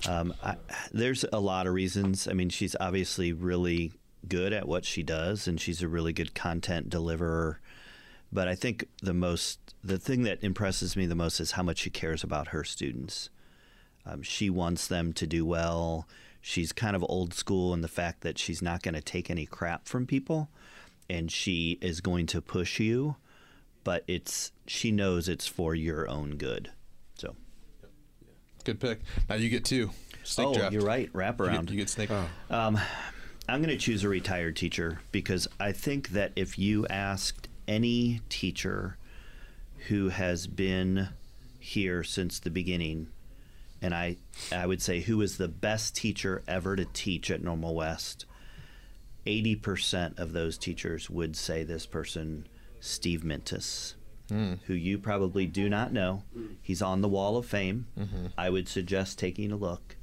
[0.08, 0.56] Um, I,
[0.91, 2.28] there's a lot of reasons.
[2.28, 3.91] I mean, she's obviously really
[4.28, 7.60] good at what she does, and she's a really good content deliverer.
[8.36, 11.78] But I think the most, the thing that impresses me the most is how much
[11.78, 13.30] she cares about her students.
[14.06, 16.06] Um, she wants them to do well.
[16.41, 19.45] She's kind of old school in the fact that she's not going to take any
[19.45, 20.50] crap from people,
[21.10, 23.15] and she is going to push you.
[23.86, 26.71] But it's she knows it's for your own good.
[27.17, 27.38] So,
[28.65, 29.00] Good pick.
[29.30, 29.91] Now you get two.
[30.26, 30.74] Snake oh, draft.
[30.74, 31.10] you're right.
[31.13, 31.67] Wrap You around.
[31.67, 32.12] get, you get snake.
[32.50, 32.78] Um,
[33.48, 38.21] I'm going to choose a retired teacher because I think that if you asked any
[38.30, 38.97] teacher
[39.88, 41.10] who has been
[41.60, 43.08] here since the beginning,
[43.82, 44.17] and I,
[44.51, 48.25] I would say who is the best teacher ever to teach at Normal West,
[49.25, 52.47] 80% of those teachers would say this person,
[52.80, 53.95] Steve Mintus,
[54.30, 54.54] hmm.
[54.67, 56.23] who you probably do not know.
[56.62, 57.88] He's on the Wall of Fame.
[57.99, 58.28] Mm-hmm.
[58.38, 59.95] I would suggest taking a look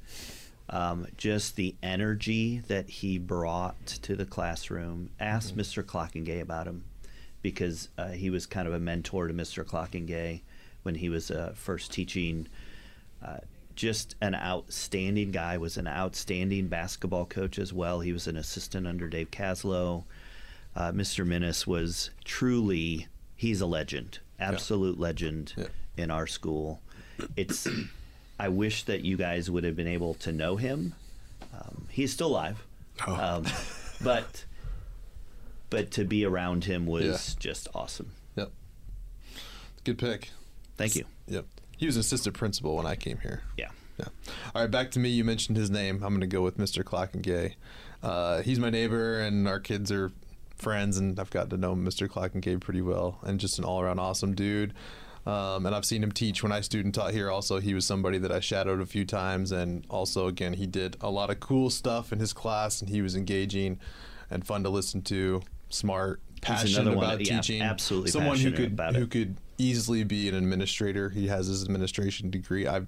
[0.69, 5.09] um, just the energy that he brought to the classroom.
[5.19, 5.59] Ask hmm.
[5.59, 5.83] Mr.
[5.83, 6.83] Clockingay about him
[7.43, 9.63] because uh, he was kind of a mentor to Mr.
[9.63, 10.41] Clockingay
[10.81, 12.47] when he was uh, first teaching.
[13.23, 13.37] Uh,
[13.75, 15.57] just an outstanding guy.
[15.57, 17.99] Was an outstanding basketball coach as well.
[17.99, 20.05] He was an assistant under Dave Caslow.
[20.75, 21.25] Uh, Mr.
[21.27, 25.65] Minnis was truly he's a legend, absolute legend Yeah.
[25.97, 26.81] in our school.
[27.35, 27.67] It's
[28.39, 30.95] I wish that you guys would have been able to know him.
[31.53, 32.63] Um, he's still alive,
[33.05, 33.13] Oh.
[33.15, 33.45] um,
[34.03, 34.45] but
[35.73, 37.17] but to be around him was Yeah.
[37.39, 38.11] just awesome.
[38.35, 38.51] Yep.
[39.83, 40.29] Good pick.
[40.77, 41.05] Thank you.
[41.27, 41.45] Yep.
[41.77, 43.41] He was assistant principal when I came here.
[43.57, 43.69] Yeah.
[43.99, 44.05] Yeah.
[44.55, 45.09] All right, back to me.
[45.09, 45.95] You mentioned his name.
[46.03, 46.83] I'm going to go with Mr.
[46.83, 47.55] Clockengay.
[48.01, 50.11] Uh, he's my neighbor, and our kids are
[50.55, 52.07] friends, and I've gotten to know Mr.
[52.07, 54.73] Clockengay pretty well, and just an all-around awesome dude.
[55.25, 57.29] Um, and I've seen him teach when I student taught here.
[57.31, 60.97] Also, he was somebody that I shadowed a few times, and also, again, he did
[61.01, 63.79] a lot of cool stuff in his class, and he was engaging
[64.29, 65.41] and fun to listen to.
[65.73, 67.61] Smart, passionate another about that- yeah, teaching.
[67.61, 71.09] absolutely someone who passionate could about who could easily be an administrator.
[71.09, 72.67] He has his administration degree.
[72.67, 72.87] I've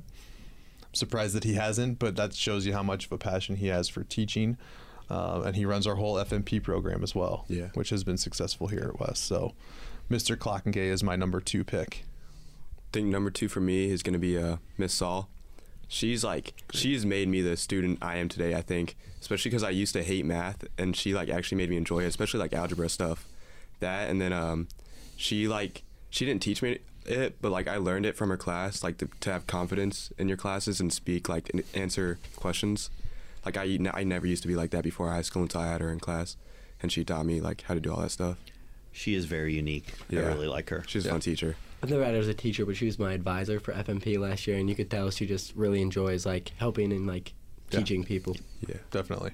[0.93, 3.89] surprised that he hasn't, but that shows you how much of a passion he has
[3.89, 4.57] for teaching.
[5.09, 7.67] Uh, and he runs our whole FMP program as well, Yeah.
[7.75, 9.23] which has been successful here at West.
[9.23, 9.53] So,
[10.09, 10.35] Mr.
[10.35, 12.05] Clockengay is my number two pick.
[12.79, 15.29] I think number two for me is going to be uh, Miss Saul.
[15.87, 18.55] She's like she's made me the student I am today.
[18.55, 21.77] I think, especially because I used to hate math, and she like actually made me
[21.77, 23.25] enjoy it, especially like algebra stuff.
[23.79, 24.67] That and then um,
[25.15, 28.83] she like she didn't teach me it, but like I learned it from her class,
[28.83, 32.89] like to, to have confidence in your classes and speak like and answer questions.
[33.45, 35.81] Like I I never used to be like that before high school until I had
[35.81, 36.35] her in class,
[36.81, 38.37] and she taught me like how to do all that stuff.
[38.91, 39.93] She is very unique.
[40.09, 40.21] Yeah.
[40.21, 40.83] I really like her.
[40.87, 41.57] She's a fun teacher.
[41.85, 44.47] I've never had her as a teacher, but she was my advisor for FMP last
[44.47, 47.33] year, and you could tell she just really enjoys like helping and like
[47.69, 47.77] Yeah.
[47.77, 48.35] teaching people.
[48.67, 48.77] Yeah.
[48.89, 49.33] Definitely.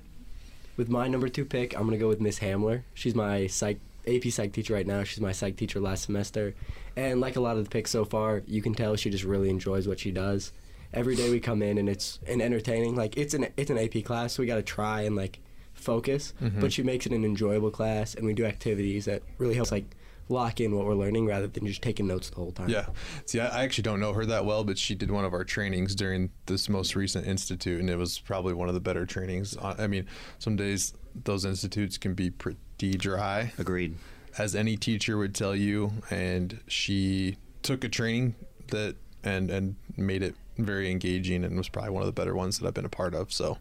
[0.76, 2.82] With my number two pick, I'm gonna go with Miss Hamler.
[2.94, 5.04] She's my psych AP psych teacher right now.
[5.06, 6.54] She's my psych teacher last semester,
[6.98, 9.50] and like a lot of the picks so far, you can tell she just really
[9.50, 10.52] enjoys what she does.
[10.94, 12.98] Every day we come in and it's an entertaining.
[12.98, 15.40] Like it's an it's an AP class, so we got to try and like
[15.74, 16.34] focus.
[16.44, 16.60] Mm-hmm.
[16.60, 19.86] But she makes it an enjoyable class, and we do activities that really helps like
[20.32, 22.70] lock in what we're learning rather than just taking notes the whole time.
[22.70, 22.88] Yeah.
[23.26, 25.44] See, I I actually don't know her that well, but she did one of our
[25.44, 29.56] trainings during this most recent institute, and it was probably one of the better trainings.
[29.62, 30.08] I mean,
[30.40, 30.94] some days
[31.26, 33.96] those institutes can be pretty dry, Agreed.
[34.38, 35.92] as any teacher would tell you.
[36.10, 38.36] And she took a training
[38.70, 42.58] that and and made it very engaging, and was probably one of the better ones
[42.60, 43.32] that I've been a part of.
[43.34, 43.58] So,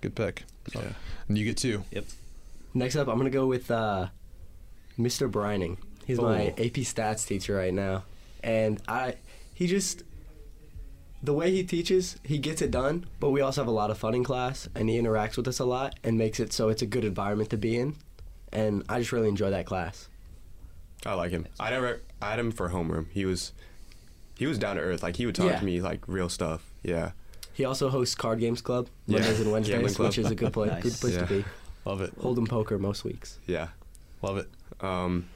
[0.00, 0.44] good pick.
[0.72, 0.92] So, Yeah.
[1.28, 1.84] And you get two.
[1.90, 2.04] Yep.
[2.74, 4.08] Next up, I'm gonna go with uh,
[4.98, 5.30] Mr.
[5.30, 5.78] Brining.
[6.10, 6.46] He's my.
[6.48, 8.04] AP Stats teacher right now,
[8.42, 9.14] and I
[9.54, 10.02] he just
[11.22, 13.04] the way he teaches, he gets it done.
[13.20, 15.58] But we also have a lot of fun in class, and he interacts with us
[15.58, 17.96] a lot and makes it so it's a good environment to be in.
[18.52, 20.08] And I just really enjoy that class.
[21.06, 21.46] I like him.
[21.58, 22.00] I never.
[22.20, 23.06] I had him for homeroom.
[23.10, 23.52] He was,
[24.36, 25.02] he was down to earth.
[25.02, 25.58] Like he would talk Yeah.
[25.58, 26.64] to me like real stuff.
[26.82, 27.12] Yeah.
[27.52, 29.18] He also hosts Card Games Club Yeah.
[29.20, 30.08] Mondays and Wednesdays, club.
[30.08, 30.82] which is a good place, Nice.
[30.82, 31.20] good place Yeah.
[31.20, 31.44] to be.
[31.84, 32.18] Love it.
[32.20, 33.38] Hold'em poker most weeks.
[33.46, 33.68] Yeah.
[34.22, 34.48] Love it.
[34.82, 35.26] Um,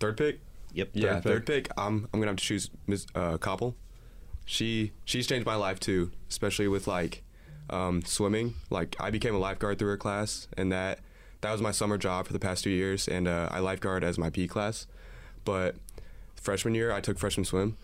[0.00, 0.40] third pick.
[0.72, 0.90] Yep.
[0.92, 1.70] Yeah, Third third pick.
[1.76, 3.06] I'm I'm gonna have to choose Ms.
[3.14, 3.74] Uh, Koppel.
[4.44, 7.22] She she's changed my life too, especially with like
[7.70, 8.54] um, swimming.
[8.70, 11.00] Like I became a lifeguard through her class, and that
[11.40, 14.18] that was my summer job for the past two years, and uh, I lifeguard as
[14.18, 14.86] my P class.
[15.44, 15.76] But
[16.34, 17.76] freshman year, I took freshman swim.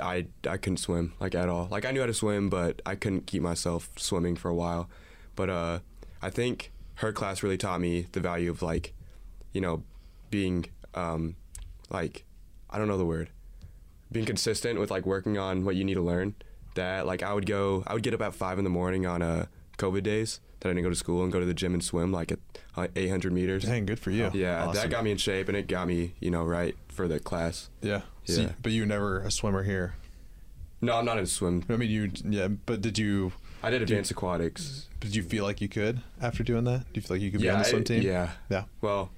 [0.00, 1.68] I I couldn't swim like at all.
[1.70, 4.88] Like I knew how to swim, but I couldn't keep myself swimming for a while.
[5.34, 5.78] But uh,
[6.22, 8.94] I think her class really taught me the value of like,
[9.52, 9.82] you know,
[10.30, 11.36] being um,
[11.90, 12.24] like
[12.70, 13.30] I don't know the word,
[14.10, 16.34] being consistent with like working on what you need to learn.
[16.74, 19.22] That like I would go, I would get up at five in the morning on
[19.22, 19.46] uh,
[19.78, 22.12] COVID days that I didn't go to school and go to the gym and swim
[22.12, 22.38] like at
[22.76, 23.64] uh, 800 meters.
[23.64, 24.30] Dang, good for you.
[24.34, 24.74] Yeah, Awesome.
[24.82, 27.70] that got me in shape and it got me, you know, right for the class.
[27.82, 28.02] Yeah.
[28.24, 28.52] See, Yeah.
[28.62, 29.94] but you were never a swimmer here.
[30.82, 31.64] No, I'm not in swim.
[31.70, 32.10] I mean, you.
[32.24, 33.32] Yeah, but did you?
[33.62, 34.86] I did advanced aquatics.
[35.00, 36.80] Did you feel like you could after doing that?
[36.92, 38.02] Do you feel like you could be on the I- swim team?
[38.02, 38.32] Yeah.
[38.50, 38.64] Yeah.
[38.82, 39.10] Well,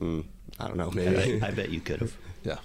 [0.00, 0.24] mm,
[0.58, 0.90] I don't know.
[0.90, 1.38] I Maybe.
[1.38, 2.16] bet, I bet you could have.
[2.44, 2.58] Yeah.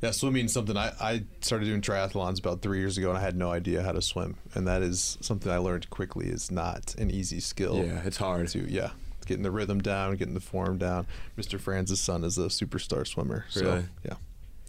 [0.00, 3.34] Yeah, swimming's something I, I started doing triathlons about three years ago and I had
[3.36, 4.36] no idea how to swim.
[4.54, 7.78] And that is something I learned quickly is not an easy skill.
[7.84, 8.46] yeah, it's hard.
[8.48, 8.90] To yeah.
[9.26, 11.06] Getting the rhythm down, getting the form down.
[11.36, 11.58] Mr.
[11.58, 13.46] Franz's son is a superstar swimmer.
[13.48, 13.84] So Really?
[14.04, 14.14] yeah.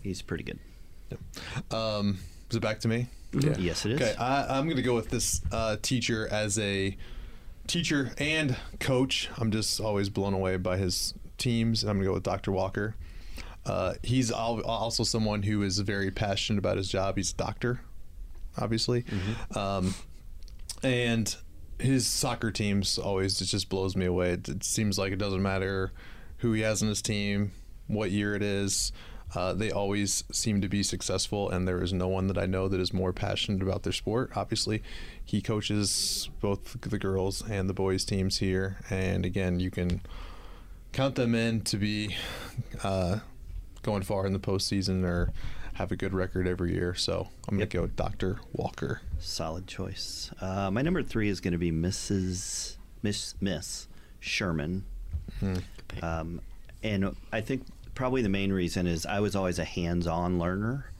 [0.01, 0.59] He's pretty good.
[1.71, 3.07] Um is it back to me?
[3.33, 3.55] Yeah.
[3.59, 4.01] Yes, it is.
[4.01, 6.97] Okay, I, I'm going to go with this uh, teacher as a
[7.67, 9.29] teacher and coach.
[9.37, 11.83] I'm just always blown away by his teams.
[11.83, 12.51] I'm going to go with Dr.
[12.51, 12.95] Walker.
[13.65, 17.17] Uh, he's al- also someone who is very passionate about his job.
[17.17, 17.81] He's a doctor,
[18.57, 19.05] obviously.
[19.55, 19.93] Um,
[20.83, 21.35] and
[21.79, 24.31] his soccer teams always it just blows me away.
[24.31, 25.91] It, it seems like it doesn't matter
[26.37, 27.51] who he has on his team,
[27.87, 28.91] what year it is.
[29.35, 32.67] Uh, they always seem to be successful, and there is no one that I know
[32.67, 34.31] that is more passionate about their sport.
[34.35, 34.81] Obviously,
[35.23, 40.01] he coaches both the girls and the boys teams here, and again, you can
[40.91, 42.15] count them in to be
[42.83, 43.19] uh,
[43.83, 45.31] going far in the postseason or
[45.73, 46.93] have a good record every year.
[46.95, 47.69] So I'm going Yep.
[47.69, 48.39] to go with Dr.
[48.53, 49.01] Walker.
[49.19, 50.31] Solid choice.
[50.41, 52.75] Uh, my number three is going to be Mrs.
[53.01, 53.87] Miss Miss
[54.19, 54.83] Sherman,
[56.01, 56.41] um,
[56.83, 57.63] and I think
[57.95, 60.91] probably the main reason is I was always a hands-on learner,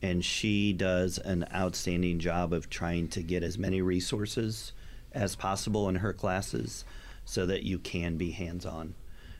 [0.00, 4.72] and she does an outstanding job of trying to get as many resources
[5.12, 6.84] as possible in her classes,
[7.24, 8.94] so that you can be hands-on.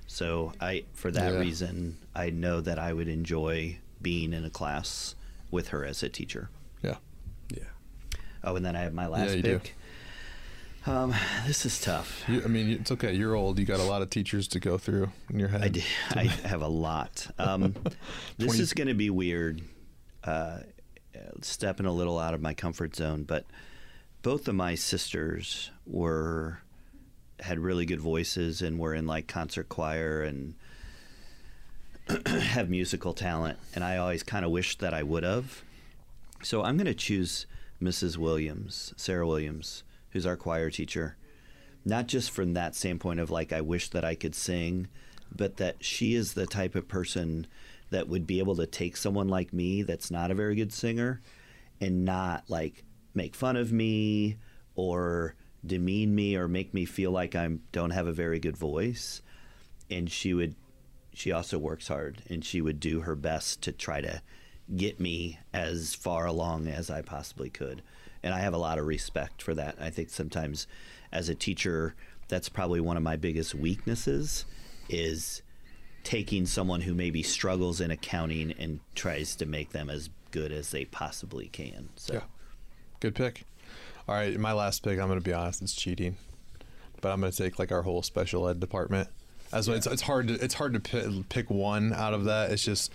[0.06, 1.38] So I, for that Yeah.
[1.40, 5.14] reason, I know that I would enjoy being in a class
[5.50, 6.50] with her as a teacher.
[6.82, 6.96] Yeah.
[7.50, 7.64] yeah.
[8.42, 9.58] Oh, and then I have my last you do.
[9.58, 9.74] pick.
[10.86, 11.14] Um,
[11.46, 12.22] this is tough.
[12.28, 13.14] You, I mean, it's okay.
[13.14, 13.58] You're old.
[13.58, 15.62] You got a lot of teachers to go through in your head.
[15.62, 15.80] I, do,
[16.10, 17.26] I have a lot.
[17.38, 17.74] Um,
[18.38, 19.62] this is going to be weird,
[20.24, 20.58] uh,
[21.40, 23.24] stepping a little out of my comfort zone.
[23.24, 23.46] But
[24.20, 26.58] both of my sisters were
[27.44, 30.54] had really good voices and were in like concert choir and
[32.26, 33.58] have musical talent.
[33.74, 35.62] And I always kind of wished that I would have.
[36.42, 37.46] So I'm going to choose
[37.82, 38.16] Mrs.
[38.16, 41.16] Williams, Sarah Williams, who's our choir teacher.
[41.84, 44.88] Not just from that standpoint of like, I wish that I could sing,
[45.34, 47.46] but that she is the type of person
[47.90, 51.20] that would be able to take someone like me that's not a very good singer
[51.80, 52.84] and not like
[53.14, 54.38] make fun of me
[54.74, 55.34] or
[55.66, 59.22] demean me or make me feel like I don't have a very good voice.
[59.90, 60.54] And she would,
[61.12, 64.22] she also works hard and she would do her best to try to
[64.76, 67.82] get me as far along as I possibly could.
[68.22, 69.76] And I have a lot of respect for that.
[69.78, 70.66] I think sometimes
[71.12, 71.94] as a teacher,
[72.28, 74.46] that's probably one of my biggest weaknesses
[74.88, 75.42] is
[76.02, 80.70] taking someone who maybe struggles in accounting and tries to make them as good as
[80.70, 81.88] they possibly can.
[81.96, 82.20] So Yeah.
[83.00, 83.44] Good pick.
[84.06, 84.98] All right, my last pick.
[84.98, 85.62] I'm going to be honest.
[85.62, 86.16] It's cheating,
[87.00, 89.08] but I'm going to take like our whole special ed department.
[89.50, 92.50] As it's, it's hard to it's hard to pi- pick one out of that.
[92.50, 92.92] It's just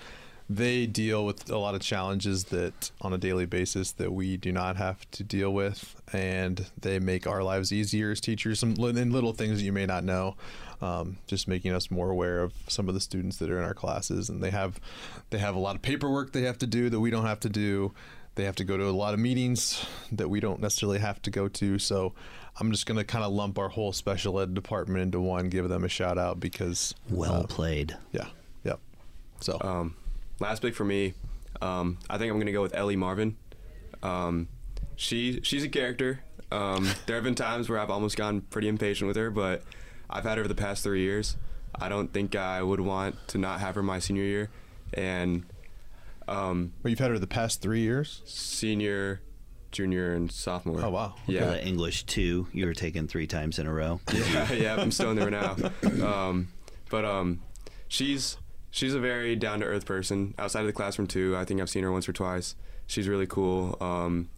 [0.48, 4.52] they deal with a lot of challenges that on a daily basis that we do
[4.52, 8.60] not have to deal with, and they make our lives easier as teachers.
[8.60, 10.36] Some and little things that you may not know,
[10.80, 13.74] um, just making us more aware of some of the students that are in our
[13.74, 14.80] classes, and they have
[15.32, 17.50] they have a lot of paperwork they have to do that we don't have to
[17.50, 17.94] do
[18.40, 21.30] they have to go to a lot of meetings that we don't necessarily have to
[21.30, 21.78] go to.
[21.78, 22.14] So
[22.58, 25.68] I'm just going to kind of lump our whole special ed department into one, give
[25.68, 27.98] them a shout out because, well uh, played.
[28.14, 28.28] yeah,
[28.64, 28.80] yep.
[29.42, 29.96] So Um,
[30.40, 31.16] last pick for me,
[31.62, 33.36] um, I think I'm gonna go with Ellie Marvin.
[34.02, 34.48] Um,
[34.96, 36.22] she she's a character.
[36.50, 39.64] Um, there have been times where I've almost gotten pretty impatient with her, but
[40.10, 41.36] I've had her for the past three years.
[41.76, 44.50] I don't think I would want to not have her my senior year,
[44.94, 45.44] and
[46.30, 48.22] um, but you've had her the past three years.
[48.26, 49.22] senior,
[49.72, 50.82] junior, and sophomore.
[50.84, 51.16] Oh, wow.
[51.26, 54.00] For Yeah, the English two, you were taken three times in a row.
[54.14, 55.56] yeah, yeah, I'm still in there now.
[56.04, 56.50] Um,
[56.90, 57.42] but um,
[57.88, 58.38] she's
[58.72, 60.34] she's a very down to earth person.
[60.38, 62.56] Outside of the classroom too, I think I've seen her once or twice.
[62.88, 63.78] She's really cool.
[63.82, 64.30] Um,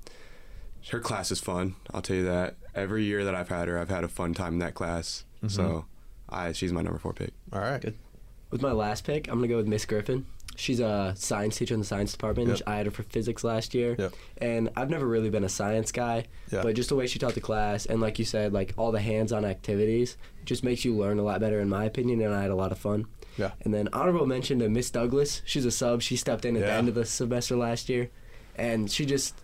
[0.91, 1.75] her class is fun.
[1.93, 2.55] I'll tell you that.
[2.73, 5.25] Every year that I've had her, I've had a fun time in that class.
[5.47, 5.85] So,
[6.29, 7.31] I she's my number four pick.
[7.51, 7.81] All right.
[7.81, 7.97] Good.
[8.51, 10.25] With my last pick, I'm gonna go with Miss Griffin.
[10.61, 12.49] She's a science teacher in the science department.
[12.49, 12.61] Yep.
[12.67, 14.13] I had her for physics last year, Yep.
[14.37, 16.25] and I've never really been a science guy.
[16.51, 16.61] Yeah.
[16.61, 19.01] But just the way she taught the class, and like you said, like all the
[19.01, 22.21] hands-on activities, just makes you learn a lot better, in my opinion.
[22.21, 23.07] And I had a lot of fun.
[23.37, 23.51] Yeah.
[23.61, 25.41] And then honorable mention to Miss Douglas.
[25.45, 26.03] She's a sub.
[26.03, 28.11] She stepped in at the end of the semester last year,
[28.55, 29.40] and she just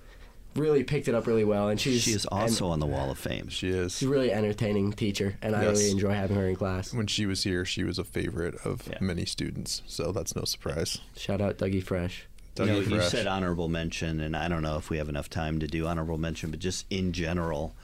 [0.57, 1.69] really picked it up really well.
[1.69, 3.47] And she's She is and also on the Wall of Fame.
[3.49, 3.97] She is.
[3.97, 6.93] she's a really entertaining teacher, and I really enjoy having her in class.
[6.93, 8.97] When she was here, she was a favorite of Yeah.
[9.01, 9.81] many students.
[9.87, 10.99] So that's no surprise.
[11.15, 12.25] Shout out Dougie Fresh.
[12.57, 15.29] You, know, Dougie you said honorable mention, and I don't know if we have enough
[15.29, 17.75] time to do honorable mention, but just in general,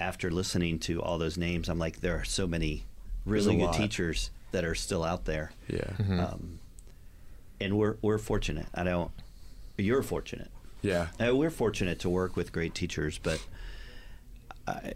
[0.00, 2.84] after listening to all those names, I'm like, there are so many
[3.24, 3.76] really good lot.
[3.76, 5.78] teachers that are still out there, Yeah.
[5.98, 6.20] Mm-hmm.
[6.20, 6.58] um,
[7.60, 8.66] and we're we're fortunate.
[8.74, 9.12] I don't.
[9.78, 10.50] You're fortunate.
[10.84, 11.08] Yeah.
[11.20, 13.44] Uh, we're fortunate to work with great teachers, but
[14.66, 14.92] I,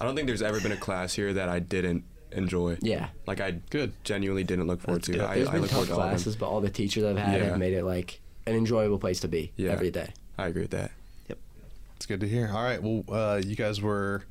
[0.00, 2.78] I don't think there's ever been a class here that I didn't enjoy.
[2.80, 3.08] Yeah.
[3.26, 3.92] Like I Good.
[4.04, 5.12] genuinely didn't look forward That's to.
[5.12, 5.20] good.
[5.22, 6.14] I, There's I been look tough forward to all of them.
[6.16, 7.46] classes, but all the teachers I've had Yeah.
[7.48, 9.70] have made it like an enjoyable place to be Yeah.
[9.72, 10.10] every day.
[10.38, 10.90] I agree with that.
[11.28, 11.38] Yep,
[11.96, 12.48] it's good to hear.
[12.52, 12.82] All right.
[12.82, 14.22] Well, uh, you guys were,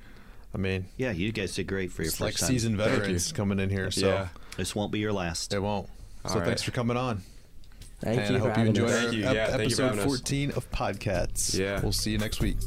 [0.53, 2.49] I mean, yeah, you guys did great for your it's first like time.
[2.49, 2.97] seasoned Thank you.
[2.99, 3.91] veterans coming in here.
[3.91, 4.27] So Yeah.
[4.57, 5.53] This won't be your last.
[5.53, 5.87] it won't.
[6.25, 6.45] So All right.
[6.47, 7.21] thanks for coming on.
[8.01, 8.93] Thank and you I for hope you enjoyed us.
[8.95, 9.25] our Thank you.
[9.27, 10.05] ep- Yeah, thank you for episode having us.
[10.05, 11.57] 14 of Podcasts.
[11.57, 11.81] Yeah.
[11.81, 12.57] We'll see you next week.